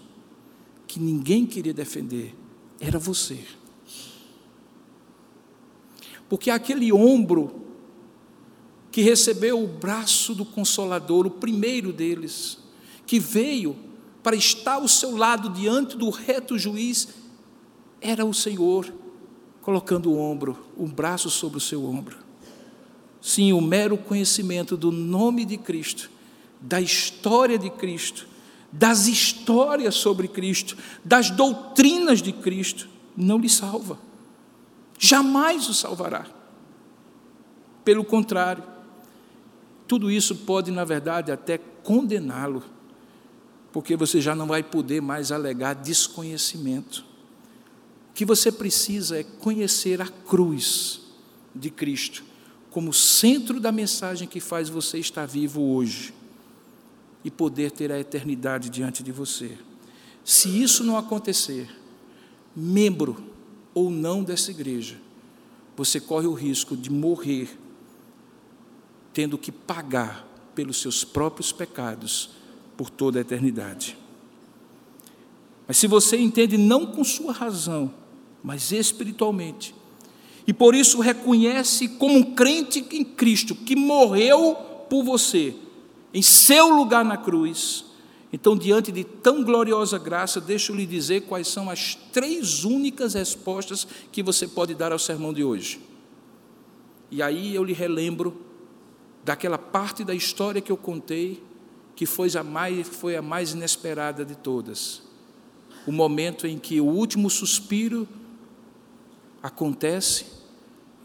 que 0.87 0.99
ninguém 0.99 1.45
queria 1.45 1.73
defender 1.73 2.35
era 2.79 2.99
você. 2.99 3.39
Porque 6.29 6.51
aquele 6.51 6.93
ombro 6.93 7.65
que 8.91 9.01
recebeu 9.01 9.63
o 9.63 9.67
braço 9.67 10.35
do 10.35 10.45
Consolador, 10.45 11.25
o 11.25 11.31
primeiro 11.31 11.91
deles, 11.91 12.59
que 13.05 13.19
veio 13.19 13.75
para 14.21 14.35
estar 14.35 14.75
ao 14.75 14.87
seu 14.87 15.17
lado 15.17 15.49
diante 15.49 15.97
do 15.97 16.09
reto 16.09 16.57
juiz, 16.57 17.07
era 17.99 18.25
o 18.25 18.33
Senhor 18.33 18.93
colocando 19.61 20.11
o 20.11 20.17
ombro, 20.17 20.57
um 20.77 20.87
braço 20.87 21.29
sobre 21.29 21.57
o 21.57 21.61
seu 21.61 21.85
ombro. 21.85 22.17
Sim, 23.21 23.53
o 23.53 23.61
mero 23.61 23.97
conhecimento 23.97 24.77
do 24.77 24.91
nome 24.91 25.45
de 25.45 25.57
Cristo, 25.57 26.09
da 26.59 26.81
história 26.81 27.57
de 27.57 27.69
Cristo, 27.69 28.27
das 28.71 29.07
histórias 29.07 29.95
sobre 29.95 30.27
Cristo, 30.27 30.77
das 31.03 31.29
doutrinas 31.29 32.21
de 32.21 32.31
Cristo, 32.31 32.89
não 33.15 33.37
lhe 33.37 33.49
salva. 33.49 33.99
Jamais 34.97 35.69
o 35.69 35.73
salvará. 35.73 36.27
Pelo 37.83 38.03
contrário, 38.03 38.63
tudo 39.87 40.11
isso 40.11 40.35
pode, 40.35 40.71
na 40.71 40.83
verdade, 40.83 41.31
até 41.31 41.57
condená-lo, 41.57 42.63
porque 43.71 43.95
você 43.95 44.21
já 44.21 44.35
não 44.35 44.47
vai 44.47 44.61
poder 44.61 45.01
mais 45.01 45.31
alegar 45.31 45.73
desconhecimento. 45.73 47.07
que 48.13 48.25
você 48.25 48.51
precisa 48.51 49.17
é 49.17 49.23
conhecer 49.23 50.01
a 50.01 50.07
cruz 50.07 50.99
de 51.55 51.69
Cristo 51.69 52.21
como 52.69 52.93
centro 52.93 53.61
da 53.61 53.71
mensagem 53.71 54.27
que 54.27 54.41
faz 54.41 54.67
você 54.67 54.99
estar 54.99 55.25
vivo 55.25 55.61
hoje 55.61 56.13
e 57.23 57.29
poder 57.29 57.71
ter 57.71 57.91
a 57.91 57.99
eternidade 57.99 58.69
diante 58.69 59.03
de 59.03 59.11
você. 59.11 59.57
Se 60.23 60.61
isso 60.61 60.83
não 60.83 60.97
acontecer, 60.97 61.69
membro 62.55 63.23
ou 63.73 63.89
não 63.89 64.23
dessa 64.23 64.51
igreja, 64.51 64.97
você 65.75 65.99
corre 65.99 66.27
o 66.27 66.33
risco 66.33 66.75
de 66.75 66.91
morrer 66.91 67.57
tendo 69.13 69.37
que 69.37 69.51
pagar 69.51 70.27
pelos 70.53 70.81
seus 70.81 71.03
próprios 71.03 71.51
pecados 71.51 72.31
por 72.77 72.89
toda 72.89 73.17
a 73.17 73.21
eternidade. 73.21 73.97
Mas 75.67 75.77
se 75.77 75.87
você 75.87 76.17
entende 76.17 76.57
não 76.57 76.85
com 76.85 77.03
sua 77.03 77.31
razão, 77.31 77.93
mas 78.43 78.71
espiritualmente, 78.71 79.75
e 80.47 80.53
por 80.53 80.73
isso 80.73 80.99
reconhece 80.99 81.87
como 81.89 82.17
um 82.17 82.33
crente 82.33 82.85
em 82.91 83.03
Cristo 83.03 83.53
que 83.53 83.75
morreu 83.75 84.55
por 84.89 85.03
você, 85.03 85.55
em 86.13 86.21
seu 86.21 86.69
lugar 86.69 87.05
na 87.05 87.17
cruz. 87.17 87.85
Então, 88.31 88.55
diante 88.55 88.91
de 88.91 89.03
tão 89.03 89.43
gloriosa 89.43 89.97
graça, 89.97 90.39
deixa 90.39 90.71
eu 90.71 90.75
lhe 90.75 90.85
dizer 90.85 91.21
quais 91.21 91.47
são 91.47 91.69
as 91.69 91.95
três 91.95 92.63
únicas 92.63 93.15
respostas 93.15 93.87
que 94.11 94.21
você 94.21 94.47
pode 94.47 94.75
dar 94.75 94.91
ao 94.91 94.99
sermão 94.99 95.33
de 95.33 95.43
hoje. 95.43 95.81
E 97.11 97.23
aí 97.23 97.55
eu 97.55 97.63
lhe 97.63 97.73
relembro 97.73 98.39
daquela 99.23 99.57
parte 99.57 100.03
da 100.03 100.13
história 100.13 100.61
que 100.61 100.71
eu 100.71 100.77
contei, 100.77 101.43
que 101.95 102.05
foi 102.05 102.29
a 102.37 102.43
mais, 102.43 102.87
foi 102.87 103.15
a 103.15 103.21
mais 103.21 103.53
inesperada 103.53 104.23
de 104.23 104.35
todas. 104.35 105.01
O 105.87 105.91
momento 105.91 106.45
em 106.45 106.57
que 106.57 106.79
o 106.79 106.85
último 106.85 107.29
suspiro 107.29 108.07
acontece 109.41 110.25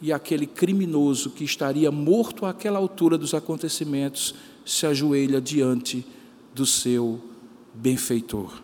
e 0.01 0.13
aquele 0.13 0.47
criminoso 0.47 1.31
que 1.31 1.45
estaria 1.45 1.91
morto 1.91 2.45
àquela 2.45 2.79
altura 2.79 3.17
dos 3.17 3.33
acontecimentos 3.33 4.35
se 4.65 4.87
ajoelha 4.87 5.41
diante 5.41 6.07
do 6.55 6.65
seu 6.65 7.21
benfeitor. 7.75 8.63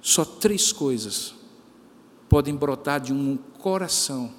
Só 0.00 0.24
três 0.24 0.72
coisas 0.72 1.34
podem 2.28 2.54
brotar 2.54 3.00
de 3.00 3.12
um 3.12 3.36
coração 3.58 4.32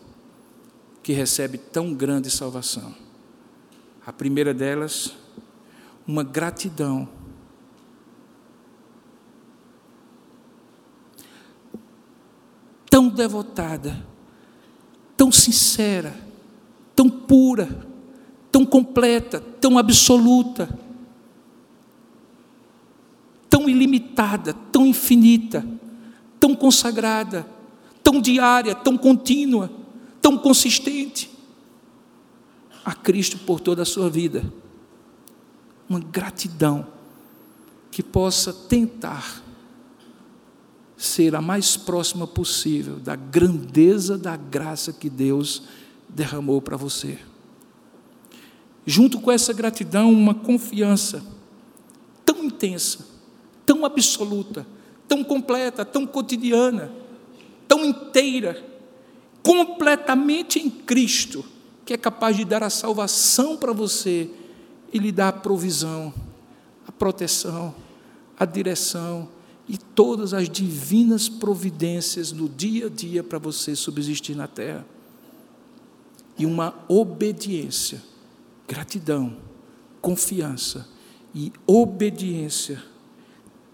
que 1.04 1.14
recebe 1.14 1.58
tão 1.58 1.94
grande 1.94 2.30
salvação. 2.30 2.96
A 4.06 4.12
primeira 4.12 4.54
delas, 4.54 5.16
uma 6.08 6.24
gratidão. 6.24 7.08
Tão 12.90 13.08
devotada 13.08 14.12
tão 15.22 15.32
sincera, 15.32 16.16
tão 16.96 17.08
pura, 17.08 17.88
tão 18.52 18.66
completa, 18.66 19.40
tão 19.40 19.78
absoluta, 19.78 20.78
tão 23.50 23.70
ilimitada, 23.70 24.54
tão 24.72 24.86
infinita, 24.86 25.66
tão 26.40 26.56
consagrada, 26.56 27.48
tão 28.04 28.20
diária, 28.20 28.76
tão 28.76 28.98
contínua, 28.98 29.72
tão 30.22 30.38
consistente 30.38 31.32
a 32.84 32.94
Cristo 32.94 33.38
por 33.40 33.60
toda 33.60 33.84
a 33.84 33.86
sua 33.86 34.10
vida. 34.10 34.44
Uma 35.88 36.00
gratidão 36.00 36.88
que 37.92 38.02
possa 38.02 38.54
tentar 38.54 39.44
ser 40.98 41.36
a 41.36 41.42
mais 41.42 41.76
próxima 41.76 42.28
possível 42.28 42.98
da 42.98 43.16
grandeza 43.16 44.18
da 44.18 44.38
graça 44.38 44.94
que 44.94 45.10
Deus 45.10 45.64
derramou 46.08 46.62
para 46.62 46.78
você. 46.78 47.20
Junto 48.86 49.20
com 49.20 49.32
essa 49.32 49.54
gratidão, 49.54 50.12
uma 50.12 50.34
confiança 50.34 51.24
tão 52.26 52.44
intensa, 52.44 53.06
tão 53.66 53.86
absoluta, 53.86 54.66
tão 55.08 55.24
completa, 55.24 55.86
tão 55.86 56.08
cotidiana, 56.08 56.92
tão 57.68 57.86
inteira, 57.86 58.64
completamente 59.44 60.60
em 60.60 60.70
Cristo, 60.70 61.44
que 61.86 61.94
é 61.94 61.98
capaz 61.98 62.36
de 62.38 62.46
dar 62.46 62.64
a 62.64 62.70
salvação 62.70 63.58
para 63.58 63.74
você 63.74 64.30
e 64.94 65.00
lhe 65.00 65.12
dar 65.12 65.30
a 65.30 65.34
provisão, 65.34 66.14
a 66.88 66.92
proteção, 66.92 67.74
a 68.38 68.46
direção, 68.46 69.28
e 69.68 69.78
todas 69.78 70.34
as 70.34 70.50
divinas 70.50 71.30
providências 71.30 72.32
no 72.32 72.50
dia 72.50 72.88
a 72.88 72.90
dia 72.90 73.24
para 73.24 73.40
você 73.40 73.76
subsistir 73.76 74.36
na 74.36 74.48
terra. 74.48 74.86
E 76.38 76.46
uma 76.46 76.74
obediência, 76.90 78.02
gratidão, 78.72 79.36
confiança 80.02 80.88
e 81.36 81.52
obediência 81.68 82.82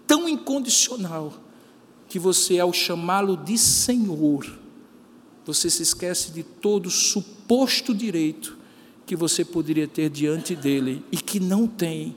tão 0.08 0.28
incondicional 0.28 1.40
que 2.08 2.18
você, 2.18 2.58
ao 2.58 2.72
chamá-lo 2.72 3.36
de 3.36 3.56
Senhor, 3.56 4.58
você 5.46 5.70
se 5.70 5.84
esquece 5.84 6.32
de 6.32 6.42
todo 6.42 6.90
suposto 6.90 7.94
direito 7.94 8.58
que 9.06 9.14
você 9.14 9.44
poderia 9.44 9.86
ter 9.86 10.10
diante 10.10 10.56
dele 10.56 11.04
e 11.12 11.16
que 11.16 11.38
não 11.38 11.68
tem, 11.68 12.16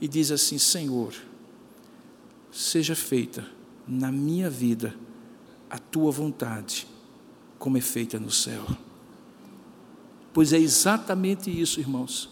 e 0.00 0.08
diz 0.08 0.32
assim: 0.32 0.58
Senhor, 0.58 1.14
seja 2.50 2.96
feita 2.96 3.46
na 3.86 4.10
minha 4.10 4.50
vida 4.50 4.96
a 5.70 5.78
tua 5.78 6.10
vontade, 6.10 6.88
como 7.56 7.78
é 7.78 7.80
feita 7.80 8.18
no 8.18 8.32
céu. 8.32 8.66
Pois 10.38 10.52
é 10.52 10.56
exatamente 10.56 11.50
isso, 11.50 11.80
irmãos, 11.80 12.30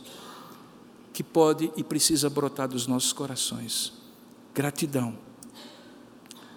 que 1.13 1.25
pode 1.25 1.73
e 1.77 1.83
precisa 1.83 2.31
brotar 2.31 2.69
dos 2.69 2.87
nossos 2.87 3.13
corações: 3.13 3.93
gratidão, 4.55 5.19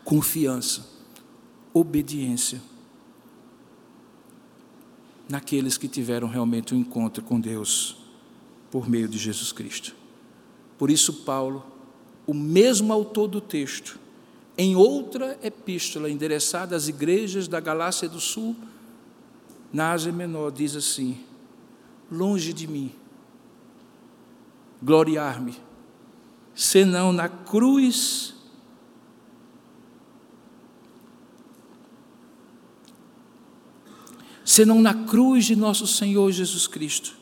confiança, 0.03 0.87
obediência 1.73 2.61
naqueles 5.27 5.75
que 5.75 5.87
tiveram 5.87 6.27
realmente 6.27 6.75
um 6.75 6.77
encontro 6.77 7.23
com 7.23 7.41
Deus 7.41 7.97
por 8.69 8.87
meio 8.87 9.07
de 9.07 9.17
Jesus 9.17 9.51
Cristo. 9.51 9.95
Por 10.77 10.91
isso, 10.91 11.23
Paulo 11.23 11.65
o 12.27 12.33
mesmo 12.35 12.93
autor 12.93 13.27
do 13.27 13.41
texto, 13.41 13.97
em 14.55 14.75
outra 14.75 15.35
epístola 15.41 16.11
endereçada 16.11 16.75
às 16.75 16.87
igrejas 16.87 17.47
da 17.47 17.59
Galácia 17.59 18.07
do 18.07 18.19
Sul, 18.19 18.55
na 19.73 19.93
Ásia 19.93 20.13
Menor, 20.13 20.51
diz 20.51 20.75
assim: 20.75 21.27
Longe 22.11 22.53
de 22.53 22.67
mim 22.67 22.91
gloriar-me, 24.81 25.55
senão 26.55 27.11
na 27.11 27.27
cruz 27.27 28.33
senão 34.43 34.81
na 34.81 34.93
cruz 34.93 35.45
de 35.45 35.55
nosso 35.55 35.85
Senhor 35.85 36.31
Jesus 36.31 36.65
Cristo, 36.65 37.15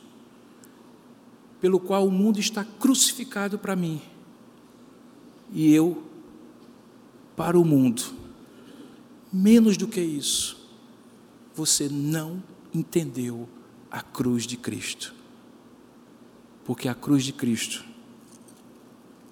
pelo 1.59 1.79
qual 1.79 2.07
o 2.07 2.11
mundo 2.11 2.39
está 2.39 2.63
crucificado 2.63 3.59
para 3.59 3.75
mim 3.75 4.01
e 5.51 5.73
eu 5.73 6.03
para 7.35 7.59
o 7.59 7.65
mundo. 7.65 8.01
Menos 9.31 9.75
do 9.75 9.87
que 9.87 9.99
isso, 9.99 10.57
você 11.53 11.89
não 11.89 12.41
entendeu 12.73 13.47
a 13.91 14.01
cruz 14.01 14.45
de 14.45 14.57
Cristo. 14.57 15.13
Porque 16.65 16.87
a 16.87 16.95
cruz 16.95 17.23
de 17.23 17.33
Cristo 17.33 17.85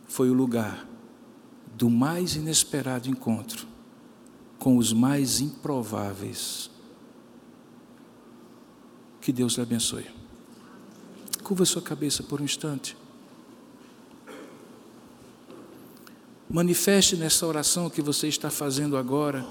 foi 0.07 0.29
o 0.29 0.33
lugar 0.33 0.87
do 1.75 1.89
mais 1.89 2.35
inesperado 2.35 3.09
encontro 3.09 3.67
com 4.57 4.77
os 4.77 4.93
mais 4.93 5.41
improváveis. 5.41 6.71
Que 9.21 9.31
Deus 9.31 9.55
lhe 9.55 9.61
abençoe. 9.61 10.05
Curva 11.43 11.65
sua 11.65 11.81
cabeça 11.81 12.23
por 12.23 12.41
um 12.41 12.45
instante. 12.45 12.97
Manifeste 16.49 17.15
nessa 17.15 17.45
oração 17.45 17.89
que 17.89 18.01
você 18.01 18.27
está 18.27 18.49
fazendo 18.49 18.95
agora, 18.95 19.45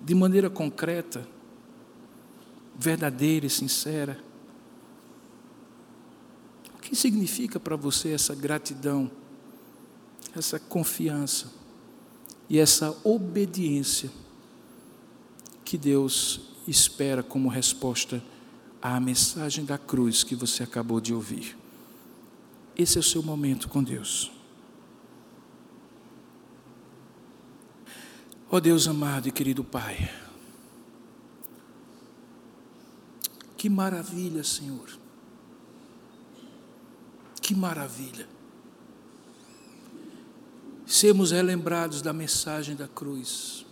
de 0.00 0.14
maneira 0.14 0.48
concreta, 0.48 1.26
verdadeira 2.78 3.46
e 3.46 3.50
sincera. 3.50 4.18
O 6.74 6.78
que 6.80 6.94
significa 6.94 7.58
para 7.58 7.76
você 7.76 8.10
essa 8.10 8.34
gratidão, 8.34 9.10
essa 10.36 10.58
confiança 10.58 11.52
e 12.48 12.58
essa 12.58 12.96
obediência 13.02 14.10
que 15.64 15.76
Deus 15.76 16.40
espera 16.68 17.22
como 17.22 17.48
resposta 17.48 18.22
à 18.80 19.00
mensagem 19.00 19.64
da 19.64 19.78
cruz 19.78 20.22
que 20.22 20.36
você 20.36 20.62
acabou 20.62 21.00
de 21.00 21.12
ouvir? 21.12 21.56
Esse 22.76 22.98
é 22.98 23.00
o 23.00 23.04
seu 23.04 23.22
momento 23.22 23.68
com 23.68 23.82
Deus. 23.82 24.30
Ó 28.48 28.56
oh 28.56 28.60
Deus 28.60 28.86
amado 28.86 29.26
e 29.26 29.32
querido 29.32 29.64
Pai, 29.64 30.08
que 33.56 33.68
maravilha, 33.68 34.44
Senhor, 34.44 34.98
que 37.40 37.54
maravilha, 37.54 38.28
sermos 40.86 41.30
relembrados 41.30 42.02
da 42.02 42.12
mensagem 42.12 42.76
da 42.76 42.86
cruz. 42.86 43.64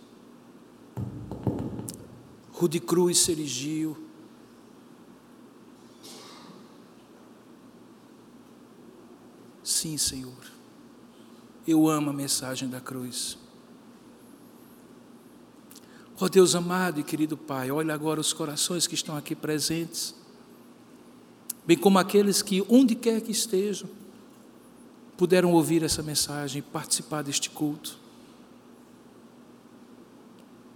Rude 2.51 2.79
Cruz 2.79 3.19
se 3.19 3.31
erigiu, 3.31 4.05
Sim, 9.65 9.97
Senhor, 9.97 10.51
eu 11.67 11.87
amo 11.89 12.11
a 12.11 12.13
mensagem 12.13 12.69
da 12.69 12.79
cruz. 12.79 13.37
Ó 16.17 16.25
oh 16.25 16.29
Deus 16.29 16.55
amado 16.55 16.97
e 16.97 17.03
querido 17.03 17.35
Pai, 17.35 17.69
olha 17.69 17.93
agora 17.93 18.21
os 18.21 18.31
corações 18.31 18.87
que 18.87 18.95
estão 18.95 19.17
aqui 19.17 19.35
presentes, 19.35 20.15
bem 21.65 21.77
como 21.77 21.99
aqueles 21.99 22.41
que, 22.41 22.63
onde 22.69 22.95
quer 22.95 23.19
que 23.19 23.31
estejam, 23.31 23.89
puderam 25.17 25.51
ouvir 25.51 25.83
essa 25.83 26.01
mensagem 26.01 26.59
e 26.59 26.61
participar 26.61 27.21
deste 27.21 27.49
culto. 27.49 27.97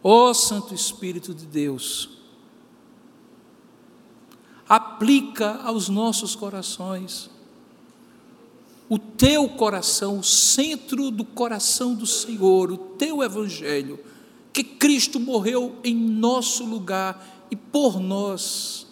Ó 0.04 0.30
oh, 0.30 0.34
Santo 0.34 0.74
Espírito 0.74 1.34
de 1.34 1.46
Deus, 1.46 2.10
aplica 4.68 5.62
aos 5.64 5.88
nossos 5.88 6.36
corações 6.36 7.30
o 8.90 9.00
teu 9.00 9.48
coração, 9.48 10.20
o 10.20 10.24
centro 10.24 11.10
do 11.10 11.24
coração 11.24 11.96
do 11.96 12.06
Senhor, 12.06 12.72
o 12.74 12.78
teu 12.78 13.24
Evangelho 13.24 14.00
que 14.52 14.64
Cristo 14.64 15.20
morreu 15.20 15.78
em 15.84 15.96
nosso 15.96 16.66
lugar 16.66 17.46
e 17.52 17.56
por 17.56 18.00
nós, 18.00 18.88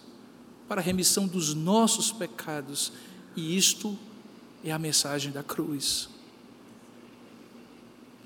para 0.67 0.81
a 0.81 0.83
remissão 0.83 1.27
dos 1.27 1.53
nossos 1.53 2.11
pecados, 2.11 2.91
e 3.35 3.57
isto 3.57 3.97
é 4.63 4.71
a 4.71 4.79
mensagem 4.79 5.31
da 5.31 5.43
cruz. 5.43 6.09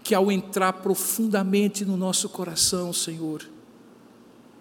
Que 0.03 0.15
ao 0.15 0.31
entrar 0.31 0.73
profundamente 0.73 1.85
no 1.85 1.95
nosso 1.95 2.27
coração, 2.29 2.91
Senhor, 2.91 3.47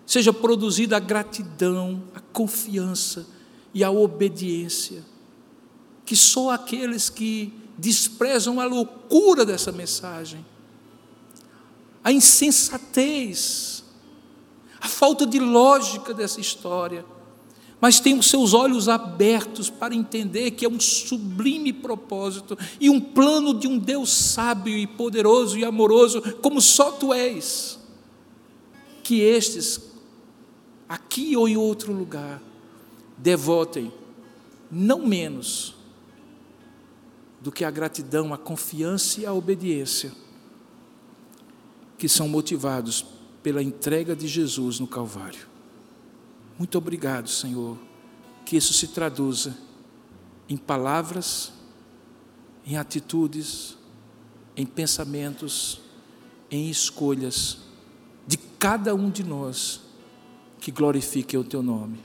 seja 0.06 0.32
produzida 0.32 0.96
a 0.96 1.00
gratidão, 1.00 2.02
a 2.14 2.20
confiança 2.20 3.26
e 3.72 3.82
a 3.84 3.90
obediência, 3.90 5.04
que 6.04 6.16
só 6.16 6.50
aqueles 6.50 7.08
que 7.08 7.52
desprezam 7.78 8.60
a 8.60 8.66
loucura 8.66 9.44
dessa 9.44 9.72
mensagem 9.72 10.44
a 12.02 12.10
insensatez, 12.10 13.84
a 14.80 14.88
falta 14.88 15.26
de 15.26 15.38
lógica 15.38 16.14
dessa 16.14 16.40
história, 16.40 17.04
mas 17.80 17.98
tem 17.98 18.18
os 18.18 18.28
seus 18.28 18.52
olhos 18.52 18.88
abertos 18.88 19.70
para 19.70 19.94
entender 19.94 20.50
que 20.50 20.66
é 20.66 20.68
um 20.68 20.80
sublime 20.80 21.72
propósito 21.72 22.56
e 22.78 22.90
um 22.90 23.00
plano 23.00 23.54
de 23.54 23.66
um 23.66 23.78
Deus 23.78 24.12
sábio 24.12 24.76
e 24.76 24.86
poderoso 24.86 25.58
e 25.58 25.64
amoroso, 25.64 26.20
como 26.42 26.60
só 26.60 26.90
tu 26.92 27.12
és. 27.12 27.78
Que 29.02 29.20
estes, 29.20 29.80
aqui 30.88 31.34
ou 31.36 31.48
em 31.48 31.56
outro 31.56 31.92
lugar, 31.92 32.42
devotem 33.16 33.90
não 34.70 35.06
menos 35.06 35.74
do 37.40 37.50
que 37.50 37.64
a 37.64 37.70
gratidão, 37.70 38.34
a 38.34 38.38
confiança 38.38 39.22
e 39.22 39.26
a 39.26 39.32
obediência 39.32 40.12
que 42.00 42.08
são 42.08 42.26
motivados 42.26 43.04
pela 43.42 43.62
entrega 43.62 44.16
de 44.16 44.26
Jesus 44.26 44.80
no 44.80 44.86
Calvário. 44.86 45.46
Muito 46.58 46.78
obrigado, 46.78 47.28
Senhor, 47.28 47.76
que 48.46 48.56
isso 48.56 48.72
se 48.72 48.88
traduza 48.88 49.54
em 50.48 50.56
palavras, 50.56 51.52
em 52.64 52.78
atitudes, 52.78 53.76
em 54.56 54.64
pensamentos, 54.64 55.82
em 56.50 56.70
escolhas 56.70 57.58
de 58.26 58.38
cada 58.38 58.94
um 58.94 59.10
de 59.10 59.22
nós 59.22 59.82
que 60.58 60.70
glorifiquem 60.70 61.38
o 61.38 61.44
teu 61.44 61.62
nome. 61.62 61.98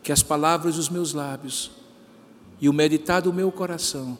Que 0.00 0.12
as 0.12 0.22
palavras 0.22 0.76
dos 0.76 0.88
meus 0.88 1.12
lábios 1.12 1.72
e 2.60 2.68
o 2.68 2.72
meditar 2.72 3.20
do 3.20 3.32
meu 3.32 3.50
coração 3.50 4.16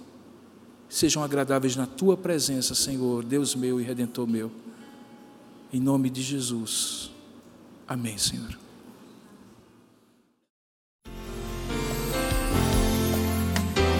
sejam 0.89 1.23
agradáveis 1.23 1.77
na 1.77 1.87
tua 1.87 2.17
presença, 2.17 2.75
Senhor, 2.75 3.25
Deus 3.25 3.55
meu 3.55 3.81
e 3.81 3.85
redentor 3.85 4.27
meu. 4.27 4.51
Em 5.73 5.81
nome 5.81 6.09
de 6.09 6.23
Jesus. 6.23 7.11
Amém, 7.87 8.17
Senhor. 8.17 8.59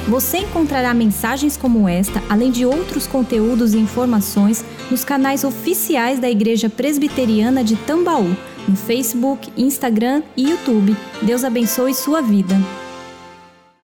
Você 0.09 0.39
encontrará 0.39 0.95
mensagens 0.95 1.55
como 1.55 1.87
esta, 1.87 2.23
além 2.31 2.51
de 2.51 2.65
outros 2.65 3.07
conteúdos 3.07 3.75
e 3.75 3.79
informações, 3.79 4.65
nos 4.91 5.05
canais 5.05 5.45
oficiais 5.45 6.19
da 6.19 6.31
Igreja 6.31 6.71
Presbiteriana 6.71 7.63
de 7.63 7.77
Tambaú, 7.77 8.35
no 8.67 8.75
Facebook, 8.75 9.53
Instagram 9.55 10.23
e 10.35 10.49
YouTube. 10.49 10.97
Deus 11.21 11.45
abençoe 11.45 11.93
sua 11.93 12.23
vida. 12.23 12.55